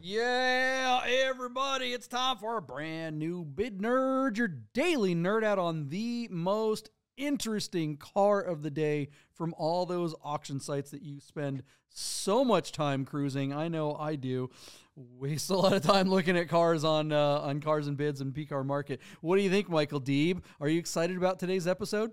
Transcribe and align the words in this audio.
Yeah, 0.00 1.00
everybody, 1.06 1.86
it's 1.86 2.06
time 2.06 2.36
for 2.36 2.56
a 2.56 2.62
brand 2.62 3.18
new 3.18 3.44
Bid 3.44 3.78
Nerd, 3.80 4.36
your 4.36 4.48
daily 4.48 5.14
nerd 5.14 5.42
out 5.42 5.58
on 5.58 5.88
the 5.88 6.28
most 6.30 6.90
interesting 7.16 7.96
car 7.96 8.40
of 8.40 8.62
the 8.62 8.70
day 8.70 9.08
from 9.32 9.54
all 9.56 9.86
those 9.86 10.14
auction 10.22 10.60
sites 10.60 10.90
that 10.90 11.02
you 11.02 11.20
spend 11.20 11.62
so 11.88 12.44
much 12.44 12.72
time 12.72 13.04
cruising. 13.04 13.52
I 13.52 13.68
know 13.68 13.96
I 13.96 14.16
do. 14.16 14.50
Waste 14.96 15.50
a 15.50 15.56
lot 15.56 15.72
of 15.72 15.82
time 15.82 16.08
looking 16.08 16.36
at 16.36 16.48
cars 16.48 16.84
on 16.84 17.12
uh, 17.12 17.40
on 17.40 17.60
cars 17.60 17.88
and 17.88 17.96
bids 17.96 18.20
and 18.20 18.34
P 18.34 18.46
car 18.46 18.62
market. 18.62 19.00
What 19.20 19.36
do 19.36 19.42
you 19.42 19.50
think, 19.50 19.68
Michael 19.68 20.00
Deeb? 20.00 20.42
Are 20.60 20.68
you 20.68 20.78
excited 20.78 21.16
about 21.16 21.38
today's 21.38 21.66
episode? 21.66 22.12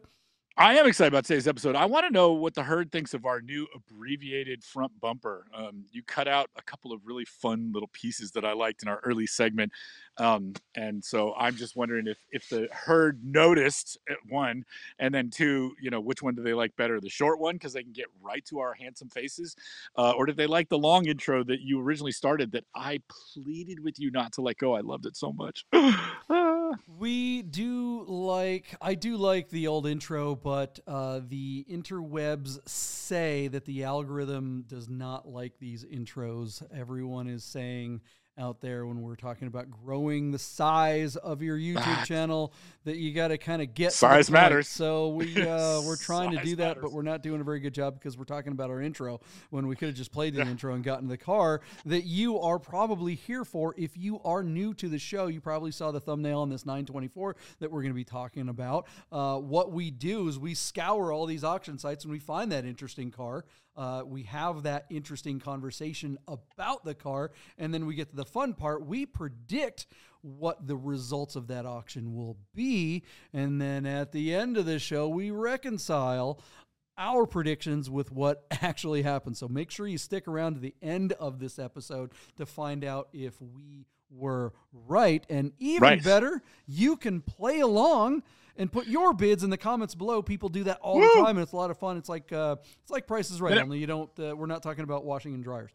I 0.58 0.76
am 0.76 0.86
excited 0.86 1.08
about 1.08 1.24
today's 1.24 1.48
episode. 1.48 1.76
I 1.76 1.86
want 1.86 2.06
to 2.06 2.12
know 2.12 2.34
what 2.34 2.54
the 2.54 2.64
herd 2.64 2.92
thinks 2.92 3.14
of 3.14 3.26
our 3.26 3.42
new 3.42 3.68
abbreviated 3.74 4.64
front 4.64 4.92
bumper. 5.00 5.48
Um, 5.54 5.86
you 5.92 6.04
cut 6.04 6.28
out 6.28 6.50
a 6.58 6.62
couple 6.62 6.92
of 6.92 7.00
really 7.06 7.24
fun 7.24 7.72
little 7.74 7.90
pieces 7.94 8.32
that 8.34 8.44
I 8.44 8.52
liked 8.52 8.84
in 8.84 8.90
our 8.90 9.00
early 9.04 9.26
segment, 9.26 9.72
um, 10.18 10.54
and 10.76 11.04
so 11.04 11.34
I'm 11.36 11.56
just 11.56 11.78
wondering 11.78 12.06
if 12.06 12.18
if 12.32 12.50
the 12.50 12.68
herd 12.74 13.24
noticed 13.24 13.98
at 14.10 14.18
one, 14.28 14.66
and 15.00 15.14
then 15.14 15.30
two, 15.30 15.74
you 15.82 15.90
know, 15.90 16.02
which 16.02 16.22
one 16.22 16.36
do 16.36 16.44
they 16.44 16.54
like 16.54 16.76
better, 16.76 17.00
the 17.00 17.10
short 17.10 17.40
one 17.40 17.56
because 17.56 17.72
they 17.72 17.84
can 17.84 17.94
get 17.94 18.08
right 18.22 18.44
to 18.46 18.60
our 18.60 18.74
handsome 18.74 19.10
faces, 19.10 19.56
uh, 19.98 20.12
or 20.12 20.26
did 20.26 20.36
they 20.36 20.48
like 20.48 20.68
the 20.68 20.78
long 20.78 21.06
intro 21.08 21.46
that 21.46 21.62
you 21.62 21.80
originally 21.82 22.12
started 22.12 22.52
that 22.52 22.66
I 22.76 23.00
pleaded 23.34 23.80
with 23.80 24.00
you 24.00 24.12
not 24.12 24.34
to 24.34 24.42
let 24.42 24.58
go? 24.58 24.76
I 24.76 24.82
loved 24.82 25.06
it 25.06 25.16
so 25.16 25.32
much. 25.32 25.66
we 27.00 27.42
do 27.42 28.04
like 28.08 28.76
I 28.82 28.96
do 28.96 29.18
like 29.18 29.50
the 29.50 29.68
old 29.68 29.88
intro, 29.88 30.36
but 30.36 30.80
uh, 30.88 31.22
the 31.28 31.66
interwebs 31.70 32.60
say 32.68 33.48
that 33.50 33.66
the 33.66 33.84
algorithm 33.84 34.66
does 34.68 34.90
not 34.90 35.28
like 35.28 35.60
these 35.60 35.86
intros. 35.86 36.64
Everyone 36.76 37.28
is 37.28 37.44
saying 37.44 38.02
out 38.42 38.60
there 38.60 38.86
when 38.88 39.02
we're 39.02 39.16
talking 39.16 39.48
about 39.48 39.70
growing 39.70 40.32
the 40.32 40.40
size 40.40 41.16
of 41.16 41.44
your 41.44 41.58
YouTube 41.58 42.06
channel 42.06 42.52
that 42.86 42.98
you 42.98 43.14
got 43.14 43.28
to 43.28 43.38
kind 43.38 43.62
of 43.62 43.76
get 43.76 43.94
size 43.94 44.32
matters. 44.32 44.68
So 44.68 45.10
we 45.10 45.40
uh, 45.40 45.82
we're 45.86 45.96
trying 45.96 46.32
to 46.32 46.44
do 46.44 46.56
that, 46.56 46.68
matters. 46.70 46.82
but 46.82 46.92
we're 46.92 47.04
not 47.04 47.22
doing 47.22 47.40
a 47.40 47.44
very 47.44 47.60
good 47.60 47.74
job 47.74 47.94
because 47.94 48.18
we're 48.18 48.26
talking 48.26 48.52
about 48.52 48.72
our 48.72 48.82
intro 48.82 49.22
when 49.52 49.68
we 49.68 49.76
could 49.76 49.90
have 49.90 49.96
just 49.96 50.12
played 50.12 50.34
the 50.34 50.44
yeah. 50.44 50.50
intro 50.50 50.74
and 50.74 50.84
gotten 50.84 51.06
in 51.06 51.10
the 51.10 51.18
car 51.18 51.62
that 51.86 52.06
you 52.06 52.40
are 52.40 52.58
probably 52.58 53.14
here 53.14 53.46
for. 53.46 53.76
If 53.78 53.96
you 53.96 54.20
are 54.26 54.44
new 54.44 54.74
to 54.76 54.90
the 54.90 55.00
show, 55.00 55.28
you 55.28 55.40
probably 55.40 55.72
saw 55.72 55.92
the 55.92 56.00
thumbnail 56.00 56.40
on 56.40 56.50
this 56.50 56.66
924 56.66 57.36
that 57.60 57.72
we're 57.72 57.82
going 57.82 57.94
to 57.94 57.96
be 57.96 58.04
talking 58.04 58.50
about. 58.50 58.88
Uh, 59.12 59.38
what 59.38 59.72
we 59.72 59.92
do 59.92 60.28
is 60.28 60.40
we 60.40 60.56
scour 60.56 61.14
all 61.14 61.28
these 61.28 61.44
auction 61.44 61.78
sites 61.78 62.06
and 62.06 62.12
we 62.12 62.20
find 62.20 62.52
that 62.52 62.66
interesting 62.66 63.12
car. 63.12 63.46
Uh, 63.76 64.04
we 64.06 64.24
have 64.24 64.64
that 64.64 64.86
interesting 64.90 65.40
conversation 65.40 66.18
about 66.28 66.84
the 66.84 66.94
car, 66.94 67.32
and 67.58 67.74
then 67.74 67.86
we 67.86 67.96
get 67.96 68.10
to 68.10 68.16
the 68.16 68.26
fun 68.26 68.54
part. 68.54 68.86
We 68.86 69.06
predict 69.06 69.88
what 70.22 70.68
the 70.68 70.76
results 70.76 71.36
of 71.36 71.48
that 71.48 71.66
auction 71.66 72.16
will 72.16 72.38
be, 72.54 73.04
and 73.34 73.62
then 73.62 73.86
at 73.86 74.12
the 74.12 74.34
end 74.34 74.58
of 74.58 74.66
the 74.66 74.80
show, 74.80 75.08
we 75.08 75.32
reconcile 75.32 76.40
our 76.98 77.26
predictions 77.26 77.90
with 77.90 78.12
what 78.12 78.46
actually 78.62 79.02
happened. 79.02 79.38
So 79.38 79.48
make 79.48 79.72
sure 79.72 79.88
you 79.88 79.98
stick 79.98 80.28
around 80.28 80.56
to 80.56 80.60
the 80.60 80.76
end 80.82 81.14
of 81.14 81.40
this 81.40 81.58
episode 81.58 82.12
to 82.38 82.46
find 82.46 82.84
out 82.84 83.10
if 83.14 83.42
we 83.42 83.86
were 84.10 84.54
right. 84.88 85.26
And 85.30 85.54
even 85.60 85.82
right. 85.82 86.04
better, 86.04 86.42
you 86.68 86.98
can 86.98 87.22
play 87.22 87.60
along 87.60 88.24
and 88.58 88.72
put 88.72 88.88
your 88.88 89.14
bids 89.14 89.44
in 89.44 89.50
the 89.50 89.58
comments 89.58 89.96
below. 89.96 90.22
People 90.22 90.50
do 90.50 90.64
that 90.66 90.80
all 90.82 90.98
Woo! 90.98 91.08
the 91.08 91.22
time, 91.24 91.38
and 91.38 91.40
it's 91.40 91.54
a 91.54 91.56
lot 91.56 91.72
of 91.72 91.78
fun. 91.78 91.98
It's 91.98 92.10
like 92.10 92.32
uh, 92.32 92.58
it's 92.82 92.92
like 92.92 93.08
Price 93.08 93.32
is 93.32 93.42
Right. 93.42 93.52
Minute. 93.52 93.64
Only 93.64 93.80
you 93.80 93.88
don't. 93.88 94.10
Uh, 94.20 94.36
we're 94.36 94.46
not 94.46 94.64
talking 94.64 94.84
about 94.84 95.06
washing 95.06 95.34
and 95.34 95.44
dryers. 95.44 95.72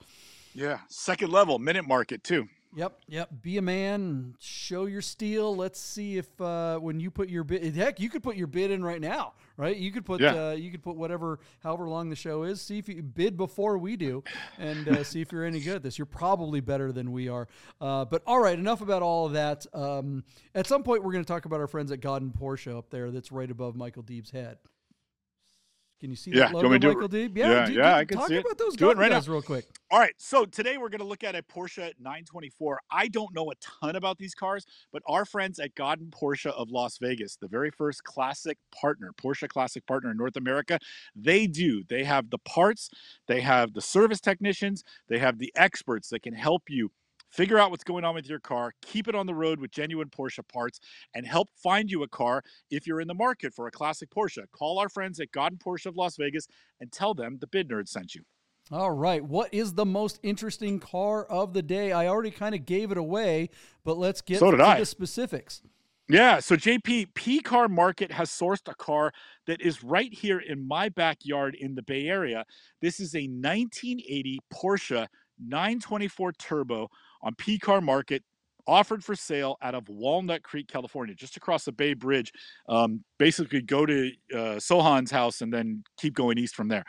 Yeah, 0.55 0.79
second 0.89 1.31
level 1.31 1.59
minute 1.59 1.87
market 1.87 2.25
too. 2.25 2.49
Yep, 2.75 3.01
yep. 3.09 3.31
Be 3.41 3.57
a 3.57 3.63
man. 3.63 4.35
Show 4.39 4.85
your 4.85 5.01
steel. 5.01 5.57
Let's 5.57 5.81
see 5.81 6.19
if 6.19 6.41
uh, 6.41 6.79
when 6.79 7.01
you 7.01 7.11
put 7.11 7.29
your 7.29 7.43
bid, 7.43 7.75
heck, 7.75 7.99
you 8.01 8.11
could 8.11 8.23
put 8.23 8.37
your 8.37 8.47
bid 8.47 8.71
in 8.71 8.85
right 8.85 9.01
now, 9.01 9.33
right? 9.57 9.77
You 9.77 9.91
could 9.91 10.05
put, 10.05 10.21
yeah. 10.21 10.49
uh, 10.49 10.53
you 10.53 10.71
could 10.71 10.83
put 10.83 10.97
whatever, 10.97 11.41
however 11.63 11.89
long 11.89 12.09
the 12.09 12.17
show 12.17 12.43
is. 12.43 12.61
See 12.61 12.79
if 12.79 12.89
you 12.89 13.03
bid 13.03 13.37
before 13.37 13.79
we 13.79 13.97
do, 13.97 14.23
and 14.59 14.89
uh, 14.89 15.05
see 15.05 15.21
if 15.21 15.33
you're 15.33 15.45
any 15.45 15.61
good 15.61 15.77
at 15.77 15.83
this. 15.83 15.99
You're 15.99 16.07
probably 16.07 16.61
better 16.61 16.93
than 16.93 17.13
we 17.13 17.29
are. 17.29 17.49
Uh, 17.81 18.05
but 18.05 18.23
all 18.27 18.41
right, 18.41 18.59
enough 18.59 18.81
about 18.81 19.03
all 19.03 19.27
of 19.27 19.33
that. 19.33 19.67
Um, 19.73 20.25
at 20.55 20.67
some 20.67 20.83
point, 20.83 21.03
we're 21.05 21.13
going 21.13 21.25
to 21.25 21.29
talk 21.29 21.45
about 21.45 21.61
our 21.61 21.67
friends 21.67 21.93
at 21.93 22.01
Gaudin 22.01 22.33
Porsche 22.33 22.77
up 22.77 22.91
there. 22.91 23.11
That's 23.11 23.33
right 23.33 23.51
above 23.51 23.77
Michael 23.77 24.03
Deeb's 24.03 24.31
head. 24.31 24.59
Can 26.07 26.13
you 26.13 26.17
see 26.17 26.31
yeah, 26.31 26.47
that 26.47 26.55
logo, 26.55 26.69
Michael 26.69 27.09
D? 27.09 27.29
Yeah, 27.35 27.51
yeah, 27.51 27.67
do, 27.67 27.73
yeah 27.73 27.95
do, 27.95 27.97
I 27.97 28.05
can 28.05 28.19
talk 28.19 28.29
see 28.29 28.37
about 28.37 28.53
it. 28.53 28.59
those 28.59 28.77
do 28.77 28.91
it 28.91 28.97
right 28.97 29.11
guys 29.11 29.27
now. 29.27 29.33
real 29.33 29.43
quick. 29.43 29.67
All 29.91 29.99
right, 29.99 30.15
so 30.19 30.45
today 30.45 30.77
we're 30.77 30.89
going 30.89 31.01
to 31.01 31.05
look 31.05 31.25
at 31.25 31.35
a 31.35 31.43
Porsche 31.43 31.91
924. 31.99 32.79
I 32.93 33.09
don't 33.09 33.35
know 33.35 33.51
a 33.51 33.55
ton 33.57 33.97
about 33.97 34.17
these 34.17 34.33
cars, 34.33 34.65
but 34.93 35.03
our 35.09 35.25
friends 35.25 35.59
at 35.59 35.75
Gaudin 35.75 36.11
Porsche 36.11 36.53
of 36.53 36.71
Las 36.71 36.99
Vegas, 36.99 37.35
the 37.35 37.49
very 37.49 37.73
first 37.73 38.05
classic 38.05 38.57
partner, 38.71 39.13
Porsche 39.21 39.49
classic 39.49 39.85
partner 39.85 40.13
in 40.13 40.17
North 40.17 40.37
America, 40.37 40.79
they 41.17 41.49
do. 41.49 41.83
They 41.89 42.05
have 42.05 42.31
the 42.31 42.39
parts, 42.39 42.89
they 43.27 43.41
have 43.41 43.73
the 43.73 43.81
service 43.81 44.21
technicians, 44.21 44.85
they 45.09 45.19
have 45.19 45.41
the 45.41 45.53
experts 45.57 46.11
that 46.11 46.23
can 46.23 46.35
help 46.35 46.63
you 46.69 46.93
Figure 47.31 47.59
out 47.59 47.71
what's 47.71 47.85
going 47.85 48.05
on 48.05 48.15
with 48.15 48.29
your 48.29 48.41
car, 48.41 48.73
keep 48.83 49.09
it 49.09 49.15
on 49.15 49.27
the 49.27 49.35
road 49.35 49.61
with 49.61 49.71
genuine 49.71 50.09
Porsche 50.09 50.47
parts, 50.47 50.81
and 51.15 51.27
help 51.27 51.49
find 51.63 51.91
you 51.91 52.03
a 52.03 52.09
car 52.09 52.43
if 52.71 52.87
you're 52.87 53.01
in 53.01 53.09
the 53.09 53.15
market 53.15 53.53
for 53.53 53.67
a 53.67 53.71
classic 53.71 54.11
Porsche. 54.11 54.45
Call 54.53 54.79
our 54.79 54.89
friends 54.89 55.21
at 55.21 55.33
Gaudin 55.33 55.59
Porsche 55.59 55.87
of 55.87 55.97
Las 55.97 56.17
Vegas 56.17 56.47
and 56.81 56.91
tell 56.91 57.15
them 57.15 57.39
the 57.41 57.47
Bid 57.47 57.69
Nerd 57.69 57.89
sent 57.89 58.15
you. 58.15 58.23
All 58.73 58.91
right. 58.91 59.23
What 59.23 59.55
is 59.55 59.75
the 59.75 59.87
most 59.87 60.19
interesting 60.23 60.81
car 60.81 61.25
of 61.25 61.53
the 61.53 61.63
day? 61.63 61.93
I 61.93 62.09
already 62.09 62.33
kind 62.33 62.55
of 62.55 62.67
gave 62.67 62.91
it 62.91 62.99
away, 62.99 63.51
but 63.85 63.97
let's 63.97 64.21
get 64.21 64.41
so 64.41 64.51
to 64.51 64.65
I. 64.65 64.81
the 64.81 64.87
specifics. 64.87 65.63
Yeah, 66.09 66.39
so 66.39 66.55
JP, 66.55 67.15
P 67.15 67.41
Car 67.41 67.67
Market 67.69 68.13
has 68.13 68.31
sourced 68.31 68.69
a 68.69 68.75
car 68.77 69.13
that 69.49 69.61
is 69.61 69.83
right 69.83 70.13
here 70.13 70.39
in 70.39 70.67
my 70.67 70.89
backyard 70.89 71.57
in 71.59 71.75
the 71.75 71.83
Bay 71.83 72.07
Area. 72.07 72.45
This 72.81 73.01
is 73.01 73.15
a 73.17 73.27
1980 73.27 74.39
Porsche 74.53 75.09
924 75.45 76.33
Turbo 76.35 76.89
on 77.23 77.35
P 77.35 77.59
Car 77.59 77.81
Market, 77.81 78.23
offered 78.67 79.05
for 79.05 79.15
sale 79.15 79.57
out 79.63 79.75
of 79.75 79.89
Walnut 79.89 80.43
Creek, 80.43 80.69
California, 80.69 81.15
just 81.15 81.37
across 81.37 81.65
the 81.65 81.73
Bay 81.73 81.95
Bridge. 81.95 82.33
Um, 82.69 83.05
basically, 83.19 83.63
go 83.63 83.87
to 83.87 84.11
uh, 84.35 84.59
Sohan's 84.59 85.11
house 85.11 85.41
and 85.41 85.53
then 85.53 85.85
keep 85.97 86.15
going 86.15 86.39
east 86.39 86.55
from 86.55 86.69
there. 86.69 86.85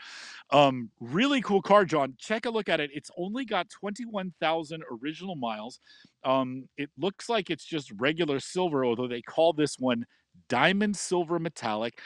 Um, 0.51 0.89
really 0.99 1.41
cool 1.41 1.61
car, 1.61 1.85
John. 1.85 2.15
Check 2.17 2.45
a 2.45 2.49
look 2.49 2.69
at 2.69 2.79
it. 2.79 2.89
It's 2.93 3.11
only 3.17 3.45
got 3.45 3.69
21,000 3.69 4.83
original 5.01 5.35
miles. 5.35 5.79
Um, 6.23 6.67
it 6.77 6.89
looks 6.97 7.29
like 7.29 7.49
it's 7.49 7.65
just 7.65 7.91
regular 7.97 8.39
silver, 8.39 8.85
although 8.85 9.07
they 9.07 9.21
call 9.21 9.53
this 9.53 9.77
one 9.77 10.05
diamond 10.49 10.95
silver 10.95 11.39
metallic. 11.39 11.99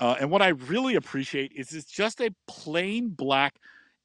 Uh, 0.00 0.16
and 0.20 0.30
what 0.30 0.42
I 0.42 0.48
really 0.48 0.94
appreciate 0.94 1.52
is 1.56 1.72
it's 1.72 1.90
just 1.90 2.20
a 2.20 2.30
plain 2.46 3.08
black 3.08 3.54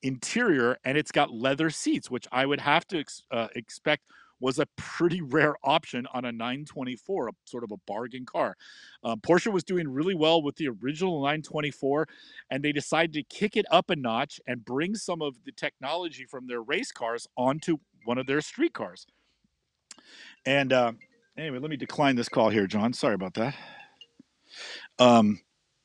interior 0.03 0.77
and 0.83 0.97
it's 0.97 1.11
got 1.11 1.31
leather 1.31 1.69
seats, 1.69 2.11
which 2.11 2.27
I 2.31 2.45
would 2.45 2.59
have 2.59 2.85
to 2.87 2.99
ex- 2.99 3.23
uh, 3.31 3.47
expect 3.55 4.03
was 4.39 4.59
a 4.59 4.65
pretty 4.75 5.21
rare 5.37 5.55
option 5.63 6.05
on 6.13 6.25
a 6.25 6.31
924, 6.31 7.29
a 7.29 7.31
sort 7.45 7.63
of 7.63 7.71
a 7.71 7.77
bargain 7.87 8.25
car. 8.25 8.55
Um, 9.03 9.21
Porsche 9.21 9.51
was 9.51 9.63
doing 9.63 9.87
really 9.87 10.15
well 10.15 10.43
with 10.43 10.57
the 10.57 10.67
original 10.67 11.21
924, 11.21 12.07
and 12.51 12.63
they 12.63 12.73
decided 12.73 13.13
to 13.13 13.23
kick 13.23 13.55
it 13.55 13.65
up 13.71 13.89
a 13.89 13.95
notch 13.95 14.39
and 14.45 14.63
bring 14.63 14.95
some 14.95 15.21
of 15.21 15.35
the 15.45 15.51
technology 15.51 16.25
from 16.25 16.47
their 16.47 16.61
race 16.61 16.91
cars 16.91 17.27
onto 17.37 17.77
one 18.05 18.17
of 18.17 18.27
their 18.27 18.41
street 18.41 18.73
cars. 18.73 19.07
And 20.45 20.73
uh, 20.73 20.91
anyway, 21.37 21.59
let 21.59 21.69
me 21.71 21.77
decline 21.77 22.17
this 22.17 22.29
call 22.29 22.49
here, 22.49 22.67
John. 22.67 22.91
Sorry 22.93 23.15
about 23.15 23.35
that. 23.35 23.55
Um, 24.99 25.39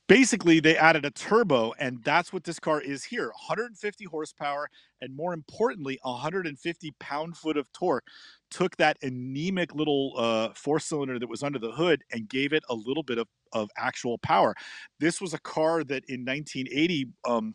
basically 0.08 0.58
they 0.58 0.76
added 0.76 1.05
a 1.05 1.10
turbo 1.10 1.72
and 1.78 2.02
that's 2.02 2.32
what 2.32 2.44
this 2.44 2.58
car 2.58 2.81
is 2.81 3.05
here 3.05 3.26
150 3.26 4.05
horsepower 4.06 4.69
and 5.00 5.14
more 5.14 5.32
importantly 5.34 5.99
150 6.02 6.93
pound 6.99 7.37
foot 7.37 7.56
of 7.56 7.70
torque 7.72 8.05
took 8.50 8.76
that 8.78 8.96
anemic 9.02 9.75
little 9.75 10.14
uh, 10.16 10.49
four 10.55 10.81
cylinder 10.81 11.19
that 11.19 11.28
was 11.28 11.43
under 11.43 11.58
the 11.58 11.70
hood 11.70 12.02
and 12.12 12.28
gave 12.28 12.52
it 12.52 12.64
a 12.70 12.75
little 12.75 13.02
bit 13.02 13.19
of, 13.19 13.28
of 13.52 13.69
actual 13.76 14.19
power 14.19 14.55
this 14.99 15.20
was 15.20 15.34
a 15.34 15.40
car 15.40 15.84
that 15.84 16.05
in 16.08 16.25
1980 16.25 17.08
um, 17.26 17.55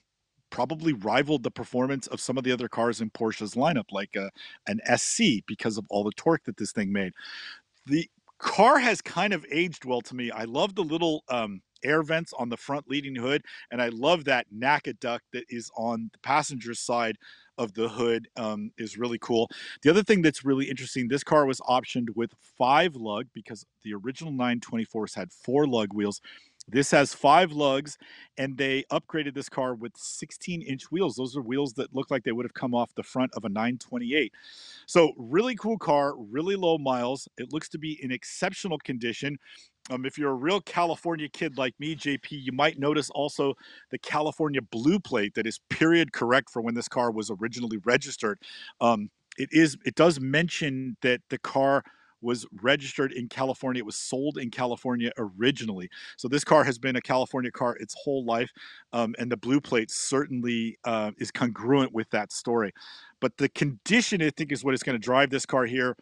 probably 0.53 0.93
rivaled 0.93 1.41
the 1.41 1.49
performance 1.49 2.05
of 2.07 2.21
some 2.21 2.37
of 2.37 2.43
the 2.43 2.51
other 2.51 2.69
cars 2.69 3.01
in 3.01 3.09
Porsche's 3.09 3.55
lineup, 3.55 3.85
like 3.91 4.15
uh, 4.15 4.29
an 4.67 4.79
SC, 4.95 5.43
because 5.47 5.79
of 5.79 5.85
all 5.89 6.03
the 6.03 6.11
torque 6.15 6.43
that 6.43 6.57
this 6.57 6.71
thing 6.71 6.93
made. 6.93 7.11
The 7.87 8.07
car 8.37 8.77
has 8.77 9.01
kind 9.01 9.33
of 9.33 9.43
aged 9.51 9.83
well 9.83 10.01
to 10.01 10.15
me. 10.15 10.29
I 10.29 10.43
love 10.43 10.75
the 10.75 10.83
little 10.83 11.23
um, 11.27 11.61
air 11.83 12.03
vents 12.03 12.33
on 12.37 12.49
the 12.49 12.57
front 12.57 12.89
leading 12.89 13.15
hood. 13.15 13.43
And 13.71 13.81
I 13.81 13.89
love 13.89 14.25
that 14.25 14.47
NACA 14.53 14.99
duct 14.99 15.25
that 15.33 15.45
is 15.49 15.69
on 15.77 16.09
the 16.13 16.19
passenger 16.19 16.73
side 16.73 17.17
of 17.57 17.73
the 17.73 17.87
hood 17.87 18.27
um, 18.35 18.71
is 18.77 18.97
really 18.97 19.19
cool. 19.19 19.49
The 19.83 19.89
other 19.89 20.03
thing 20.03 20.21
that's 20.21 20.43
really 20.43 20.69
interesting, 20.69 21.07
this 21.07 21.23
car 21.23 21.45
was 21.45 21.59
optioned 21.61 22.07
with 22.15 22.31
five 22.57 22.95
lug 22.95 23.27
because 23.33 23.65
the 23.83 23.93
original 23.93 24.33
924s 24.33 25.15
had 25.15 25.31
four 25.31 25.67
lug 25.67 25.93
wheels. 25.93 26.19
This 26.67 26.91
has 26.91 27.13
five 27.13 27.51
lugs, 27.51 27.97
and 28.37 28.57
they 28.57 28.83
upgraded 28.91 29.35
this 29.35 29.49
car 29.49 29.75
with 29.75 29.91
16 29.97 30.61
inch 30.61 30.91
wheels. 30.91 31.15
Those 31.15 31.35
are 31.35 31.41
wheels 31.41 31.73
that 31.73 31.93
look 31.93 32.09
like 32.09 32.23
they 32.23 32.31
would 32.31 32.45
have 32.45 32.53
come 32.53 32.73
off 32.73 32.95
the 32.95 33.03
front 33.03 33.31
of 33.33 33.43
a 33.43 33.49
928. 33.49 34.31
So, 34.85 35.11
really 35.17 35.55
cool 35.55 35.77
car, 35.77 36.15
really 36.17 36.55
low 36.55 36.77
miles. 36.77 37.27
It 37.37 37.51
looks 37.51 37.67
to 37.69 37.77
be 37.77 37.99
in 38.01 38.11
exceptional 38.11 38.77
condition. 38.79 39.37
Um, 39.89 40.05
if 40.05 40.17
you're 40.17 40.31
a 40.31 40.35
real 40.35 40.61
California 40.61 41.27
kid 41.27 41.57
like 41.57 41.73
me, 41.79 41.95
JP, 41.95 42.27
you 42.31 42.53
might 42.53 42.79
notice 42.79 43.09
also 43.09 43.53
the 43.91 43.99
California 43.99 44.61
blue 44.61 44.99
plate 44.99 45.33
that 45.35 45.45
is 45.45 45.59
period 45.69 46.13
correct 46.13 46.49
for 46.49 46.61
when 46.61 46.75
this 46.75 46.87
car 46.87 47.11
was 47.11 47.29
originally 47.29 47.77
registered. 47.83 48.39
Um, 48.79 49.09
it 49.37 49.49
is. 49.51 49.77
It 49.85 49.95
does 49.95 50.19
mention 50.19 50.95
that 51.01 51.21
the 51.29 51.39
car 51.39 51.83
was 52.23 52.45
registered 52.61 53.11
in 53.11 53.27
California. 53.27 53.81
It 53.81 53.85
was 53.85 53.97
sold 53.97 54.37
in 54.37 54.49
California 54.49 55.11
originally. 55.17 55.89
So 56.17 56.27
this 56.27 56.43
car 56.43 56.63
has 56.63 56.79
been 56.79 56.95
a 56.95 57.01
California 57.01 57.51
car 57.51 57.75
its 57.79 57.95
whole 58.01 58.25
life, 58.25 58.51
um, 58.93 59.15
and 59.19 59.31
the 59.31 59.37
blue 59.37 59.61
plate 59.61 59.91
certainly 59.91 60.77
uh, 60.85 61.11
is 61.17 61.31
congruent 61.31 61.93
with 61.93 62.09
that 62.11 62.31
story. 62.31 62.71
But 63.19 63.37
the 63.37 63.49
condition, 63.49 64.21
I 64.21 64.31
think, 64.31 64.51
is 64.51 64.63
what 64.63 64.73
is 64.73 64.83
going 64.83 64.99
to 64.99 65.05
drive 65.05 65.29
this 65.29 65.45
car 65.45 65.65
here. 65.65 65.95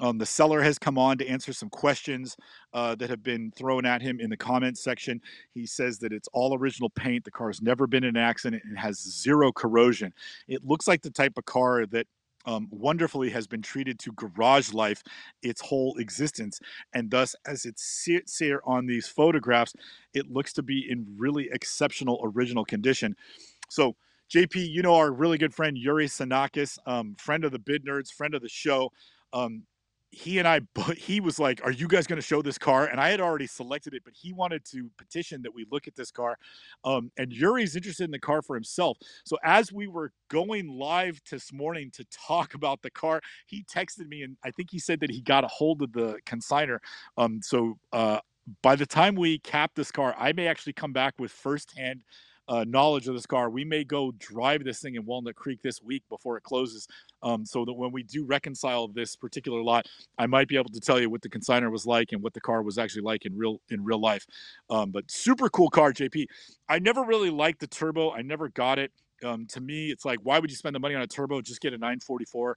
Um, 0.00 0.18
the 0.18 0.26
seller 0.26 0.62
has 0.62 0.78
come 0.78 0.96
on 0.96 1.18
to 1.18 1.26
answer 1.26 1.52
some 1.52 1.70
questions 1.70 2.36
uh, 2.72 2.94
that 2.96 3.10
have 3.10 3.22
been 3.22 3.50
thrown 3.56 3.84
at 3.84 4.00
him 4.00 4.20
in 4.20 4.30
the 4.30 4.36
comments 4.36 4.82
section. 4.82 5.20
He 5.54 5.66
says 5.66 5.98
that 5.98 6.12
it's 6.12 6.28
all 6.32 6.56
original 6.56 6.90
paint. 6.90 7.24
The 7.24 7.32
car 7.32 7.48
has 7.48 7.60
never 7.60 7.86
been 7.86 8.04
in 8.04 8.16
an 8.16 8.22
accident 8.22 8.62
and 8.64 8.78
has 8.78 9.00
zero 9.00 9.50
corrosion. 9.50 10.12
It 10.46 10.64
looks 10.64 10.86
like 10.86 11.02
the 11.02 11.10
type 11.10 11.32
of 11.36 11.46
car 11.46 11.84
that 11.86 12.06
um, 12.48 12.66
wonderfully 12.70 13.28
has 13.28 13.46
been 13.46 13.60
treated 13.60 13.98
to 13.98 14.12
garage 14.12 14.72
life 14.72 15.02
its 15.42 15.60
whole 15.60 15.94
existence. 15.98 16.58
And 16.94 17.10
thus, 17.10 17.36
as 17.46 17.66
it 17.66 17.78
sits 17.78 18.38
here 18.38 18.62
on 18.64 18.86
these 18.86 19.06
photographs, 19.06 19.74
it 20.14 20.32
looks 20.32 20.54
to 20.54 20.62
be 20.62 20.90
in 20.90 21.06
really 21.18 21.50
exceptional 21.52 22.18
original 22.24 22.64
condition. 22.64 23.14
So, 23.68 23.96
JP, 24.34 24.70
you 24.70 24.80
know 24.80 24.94
our 24.94 25.12
really 25.12 25.36
good 25.36 25.54
friend 25.54 25.76
Yuri 25.76 26.06
Sanakis, 26.06 26.78
um, 26.86 27.16
friend 27.18 27.44
of 27.44 27.52
the 27.52 27.58
Bid 27.58 27.84
Nerds, 27.84 28.10
friend 28.10 28.34
of 28.34 28.40
the 28.40 28.48
show. 28.48 28.90
Um, 29.34 29.64
he 30.10 30.38
and 30.38 30.48
I, 30.48 30.60
but 30.74 30.96
he 30.96 31.20
was 31.20 31.38
like, 31.38 31.60
"Are 31.64 31.70
you 31.70 31.88
guys 31.88 32.06
going 32.06 32.20
to 32.20 32.26
show 32.26 32.42
this 32.42 32.58
car?" 32.58 32.86
And 32.86 33.00
I 33.00 33.10
had 33.10 33.20
already 33.20 33.46
selected 33.46 33.94
it, 33.94 34.02
but 34.04 34.14
he 34.14 34.32
wanted 34.32 34.64
to 34.66 34.90
petition 34.96 35.42
that 35.42 35.54
we 35.54 35.66
look 35.70 35.86
at 35.86 35.96
this 35.96 36.10
car. 36.10 36.36
Um, 36.84 37.10
and 37.18 37.32
Yuri's 37.32 37.76
interested 37.76 38.04
in 38.04 38.10
the 38.10 38.18
car 38.18 38.42
for 38.42 38.56
himself. 38.56 38.98
So 39.24 39.36
as 39.44 39.72
we 39.72 39.86
were 39.86 40.12
going 40.30 40.68
live 40.68 41.20
this 41.30 41.52
morning 41.52 41.90
to 41.94 42.04
talk 42.26 42.54
about 42.54 42.82
the 42.82 42.90
car, 42.90 43.20
he 43.46 43.64
texted 43.64 44.08
me, 44.08 44.22
and 44.22 44.36
I 44.44 44.50
think 44.50 44.70
he 44.70 44.78
said 44.78 45.00
that 45.00 45.10
he 45.10 45.20
got 45.20 45.44
a 45.44 45.48
hold 45.48 45.82
of 45.82 45.92
the 45.92 46.18
consigner. 46.26 46.78
Um, 47.16 47.40
so 47.42 47.78
uh, 47.92 48.20
by 48.62 48.76
the 48.76 48.86
time 48.86 49.14
we 49.14 49.38
cap 49.40 49.72
this 49.74 49.90
car, 49.90 50.14
I 50.18 50.32
may 50.32 50.46
actually 50.46 50.72
come 50.72 50.92
back 50.92 51.14
with 51.18 51.30
firsthand 51.30 52.02
uh, 52.48 52.64
knowledge 52.66 53.08
of 53.08 53.14
this 53.14 53.26
car. 53.26 53.50
We 53.50 53.64
may 53.64 53.84
go 53.84 54.12
drive 54.18 54.64
this 54.64 54.80
thing 54.80 54.94
in 54.94 55.04
Walnut 55.04 55.36
Creek 55.36 55.60
this 55.62 55.82
week 55.82 56.02
before 56.08 56.36
it 56.36 56.42
closes, 56.42 56.88
um, 57.22 57.44
so 57.44 57.64
that 57.64 57.74
when 57.74 57.92
we 57.92 58.02
do 58.02 58.24
reconcile 58.24 58.88
this 58.88 59.16
particular 59.16 59.62
lot, 59.62 59.86
I 60.18 60.26
might 60.26 60.48
be 60.48 60.56
able 60.56 60.70
to 60.70 60.80
tell 60.80 61.00
you 61.00 61.10
what 61.10 61.22
the 61.22 61.28
consigner 61.28 61.70
was 61.70 61.86
like 61.86 62.12
and 62.12 62.22
what 62.22 62.34
the 62.34 62.40
car 62.40 62.62
was 62.62 62.78
actually 62.78 63.02
like 63.02 63.26
in 63.26 63.36
real 63.36 63.60
in 63.70 63.84
real 63.84 64.00
life. 64.00 64.26
Um, 64.70 64.90
but 64.90 65.10
super 65.10 65.48
cool 65.48 65.70
car, 65.70 65.92
JP. 65.92 66.26
I 66.68 66.78
never 66.78 67.02
really 67.02 67.30
liked 67.30 67.60
the 67.60 67.66
turbo. 67.66 68.12
I 68.12 68.22
never 68.22 68.48
got 68.48 68.78
it. 68.78 68.92
Um, 69.24 69.46
to 69.46 69.60
me, 69.60 69.90
it's 69.90 70.04
like, 70.04 70.20
why 70.22 70.38
would 70.38 70.50
you 70.50 70.56
spend 70.56 70.74
the 70.74 70.80
money 70.80 70.94
on 70.94 71.02
a 71.02 71.06
turbo? 71.06 71.40
Just 71.40 71.60
get 71.60 71.72
a 71.72 71.78
944. 71.78 72.56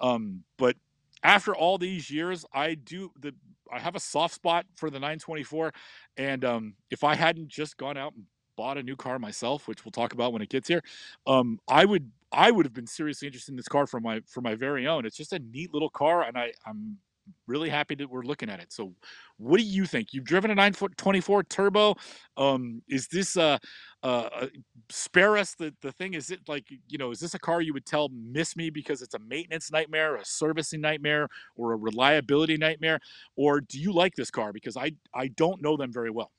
Um, 0.00 0.42
but 0.56 0.76
after 1.22 1.54
all 1.54 1.78
these 1.78 2.10
years, 2.10 2.44
I 2.52 2.74
do 2.74 3.10
the 3.20 3.34
I 3.70 3.78
have 3.78 3.94
a 3.94 4.00
soft 4.00 4.34
spot 4.34 4.64
for 4.76 4.88
the 4.88 4.98
924, 4.98 5.74
and 6.16 6.44
um, 6.44 6.74
if 6.90 7.04
I 7.04 7.14
hadn't 7.14 7.48
just 7.48 7.76
gone 7.76 7.98
out 7.98 8.14
and 8.14 8.24
bought 8.58 8.76
a 8.76 8.82
new 8.82 8.96
car 8.96 9.18
myself, 9.20 9.68
which 9.68 9.84
we'll 9.84 9.92
talk 9.92 10.12
about 10.12 10.32
when 10.34 10.42
it 10.42 10.50
gets 10.50 10.68
here, 10.68 10.82
um, 11.26 11.60
I 11.68 11.84
would 11.86 12.10
I 12.32 12.50
would 12.50 12.66
have 12.66 12.74
been 12.74 12.88
seriously 12.88 13.26
interested 13.28 13.52
in 13.52 13.56
this 13.56 13.68
car 13.68 13.86
for 13.86 14.00
my 14.00 14.20
for 14.26 14.42
my 14.42 14.56
very 14.56 14.86
own. 14.86 15.06
It's 15.06 15.16
just 15.16 15.32
a 15.32 15.38
neat 15.38 15.72
little 15.72 15.88
car, 15.88 16.24
and 16.24 16.36
I 16.36 16.52
I'm 16.66 16.98
really 17.46 17.68
happy 17.68 17.94
that 17.94 18.10
we're 18.10 18.22
looking 18.22 18.50
at 18.50 18.60
it. 18.60 18.72
So, 18.72 18.92
what 19.36 19.58
do 19.58 19.62
you 19.62 19.86
think? 19.86 20.12
You've 20.12 20.24
driven 20.24 20.50
a 20.50 20.54
924 20.56 21.44
turbo. 21.44 21.94
Um, 22.36 22.82
is 22.88 23.06
this 23.06 23.36
uh, 23.36 23.58
uh, 24.02 24.28
uh, 24.32 24.46
spare 24.90 25.36
us 25.36 25.54
the 25.54 25.72
the 25.80 25.92
thing? 25.92 26.14
Is 26.14 26.32
it 26.32 26.40
like 26.48 26.66
you 26.88 26.98
know? 26.98 27.12
Is 27.12 27.20
this 27.20 27.34
a 27.34 27.38
car 27.38 27.60
you 27.60 27.72
would 27.72 27.86
tell 27.86 28.08
miss 28.10 28.56
me 28.56 28.70
because 28.70 29.02
it's 29.02 29.14
a 29.14 29.20
maintenance 29.20 29.70
nightmare, 29.70 30.16
a 30.16 30.24
servicing 30.24 30.80
nightmare, 30.80 31.28
or 31.56 31.72
a 31.72 31.76
reliability 31.76 32.56
nightmare? 32.56 32.98
Or 33.36 33.60
do 33.60 33.78
you 33.78 33.92
like 33.92 34.14
this 34.16 34.30
car? 34.30 34.52
Because 34.52 34.76
I 34.76 34.92
I 35.14 35.28
don't 35.28 35.62
know 35.62 35.76
them 35.76 35.92
very 35.92 36.10
well. 36.10 36.32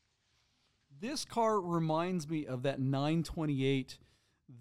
This 1.00 1.26
car 1.26 1.62
reminds 1.62 2.30
me 2.30 2.46
of 2.46 2.64
that 2.64 2.80
928 2.80 3.98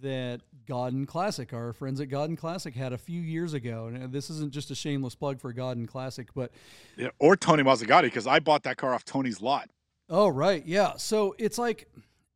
that 0.02 0.40
Gaudin 0.67 1.06
Classic, 1.06 1.52
our 1.52 1.73
friends 1.73 2.00
at 2.00 2.08
Gaudin 2.08 2.37
Classic, 2.37 2.75
had 2.75 2.93
a 2.93 2.99
few 2.99 3.20
years 3.20 3.55
ago. 3.55 3.87
And 3.87 4.05
uh, 4.05 4.06
this 4.08 4.31
isn't 4.31 4.52
just 4.52 4.70
a 4.70 4.75
shameless 4.75 5.14
plug 5.14 5.40
for 5.40 5.52
Gaudin 5.52 5.88
Classic, 5.88 6.29
but 6.35 6.52
yeah, 6.96 7.08
or 7.19 7.37
Tony 7.37 7.62
Mazzagatti 7.62 8.02
because 8.02 8.26
I 8.26 8.38
bought 8.38 8.64
that 8.64 8.76
car 8.76 8.94
off 8.94 9.05
Tony's 9.05 9.40
lot. 9.40 9.70
Oh 10.08 10.29
right, 10.29 10.64
yeah. 10.67 10.96
So 10.96 11.35
it's 11.38 11.58
like 11.58 11.88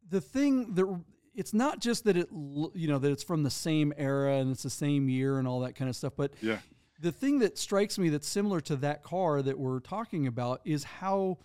the 0.09 0.21
thing 0.21 0.75
that 0.75 1.01
it's 1.35 1.55
not 1.55 1.81
just 1.81 2.05
that 2.05 2.17
it 2.17 2.29
you 2.31 2.89
know 2.89 2.99
that 2.99 3.11
it's 3.11 3.23
from 3.23 3.43
the 3.43 3.51
same 3.51 3.93
era 3.97 4.37
and 4.37 4.51
it's 4.51 4.63
the 4.63 4.71
same 4.71 5.09
year 5.09 5.39
and 5.39 5.47
all 5.47 5.61
that 5.61 5.75
kind 5.75 5.89
of 5.89 5.97
stuff, 5.97 6.15
but 6.17 6.33
yeah. 6.41 6.59
The 7.01 7.11
thing 7.11 7.41
that 7.41 7.59
strikes 7.59 7.99
me 7.99 8.11
that's 8.11 8.29
similar 8.29 8.61
to 8.61 8.77
that 8.77 9.03
car 9.03 9.43
that 9.43 9.59
we're 9.59 9.81
talking 9.81 10.29
about 10.29 10.61
is 10.65 10.85
how 10.85 11.39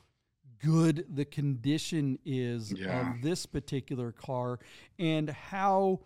good 0.64 1.06
the 1.14 1.26
condition 1.26 2.20
is 2.26 2.72
yeah. 2.72 3.12
of 3.12 3.22
this 3.22 3.46
particular 3.46 4.12
car 4.12 4.60
and 4.98 5.30
how 5.30 6.02